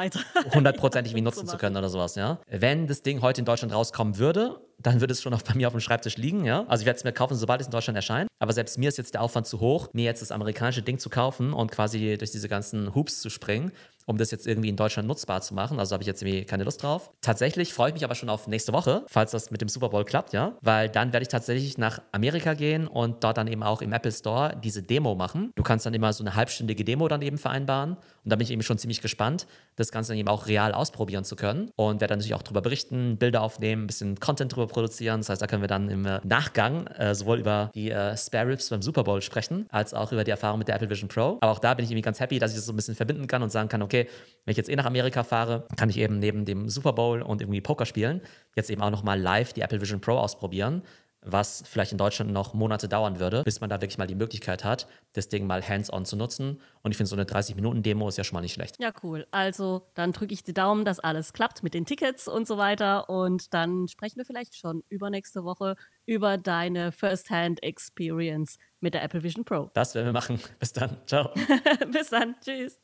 [0.53, 2.40] hundertprozentig irgendwie nutzen zu können oder sowas, ja.
[2.49, 5.66] Wenn das Ding heute in Deutschland rauskommen würde, dann würde es schon auf, bei mir
[5.66, 6.64] auf dem Schreibtisch liegen, ja.
[6.69, 8.29] Also ich werde es mir kaufen, sobald es in Deutschland erscheint.
[8.38, 11.11] Aber selbst mir ist jetzt der Aufwand zu hoch, mir jetzt das amerikanische Ding zu
[11.11, 13.73] kaufen und quasi durch diese ganzen Hoops zu springen
[14.11, 15.79] um das jetzt irgendwie in Deutschland nutzbar zu machen.
[15.79, 17.11] Also habe ich jetzt irgendwie keine Lust drauf.
[17.21, 20.05] Tatsächlich freue ich mich aber schon auf nächste Woche, falls das mit dem Super Bowl
[20.05, 20.57] klappt, ja.
[20.62, 24.11] Weil dann werde ich tatsächlich nach Amerika gehen und dort dann eben auch im Apple
[24.11, 25.53] Store diese Demo machen.
[25.55, 27.93] Du kannst dann immer so eine halbstündige Demo dann eben vereinbaren.
[28.25, 31.25] Und da bin ich eben schon ziemlich gespannt, das Ganze dann eben auch real ausprobieren
[31.25, 31.71] zu können.
[31.77, 35.21] Und werde dann natürlich auch darüber berichten, Bilder aufnehmen, ein bisschen Content darüber produzieren.
[35.21, 38.49] Das heißt, da können wir dann im äh, Nachgang äh, sowohl über die äh, Spare
[38.49, 41.39] Ribs beim Super Bowl sprechen, als auch über die Erfahrung mit der Apple Vision Pro.
[41.41, 43.27] Aber auch da bin ich irgendwie ganz happy, dass ich das so ein bisschen verbinden
[43.27, 44.09] kann und sagen kann, okay,
[44.45, 47.41] wenn ich jetzt eh nach Amerika fahre, kann ich eben neben dem Super Bowl und
[47.41, 48.21] irgendwie Poker spielen,
[48.57, 50.83] jetzt eben auch nochmal live die Apple Vision Pro ausprobieren
[51.23, 54.65] was vielleicht in Deutschland noch Monate dauern würde, bis man da wirklich mal die Möglichkeit
[54.65, 56.61] hat, das Ding mal hands-on zu nutzen.
[56.83, 58.77] Und ich finde, so eine 30-Minuten-Demo ist ja schon mal nicht schlecht.
[58.81, 59.27] Ja, cool.
[59.31, 63.11] Also dann drücke ich die Daumen, dass alles klappt mit den Tickets und so weiter.
[63.11, 69.45] Und dann sprechen wir vielleicht schon übernächste Woche über deine First-Hand-Experience mit der Apple Vision
[69.45, 69.71] Pro.
[69.75, 70.41] Das werden wir machen.
[70.59, 70.97] Bis dann.
[71.07, 71.31] Ciao.
[71.93, 72.35] bis dann.
[72.41, 72.79] Tschüss.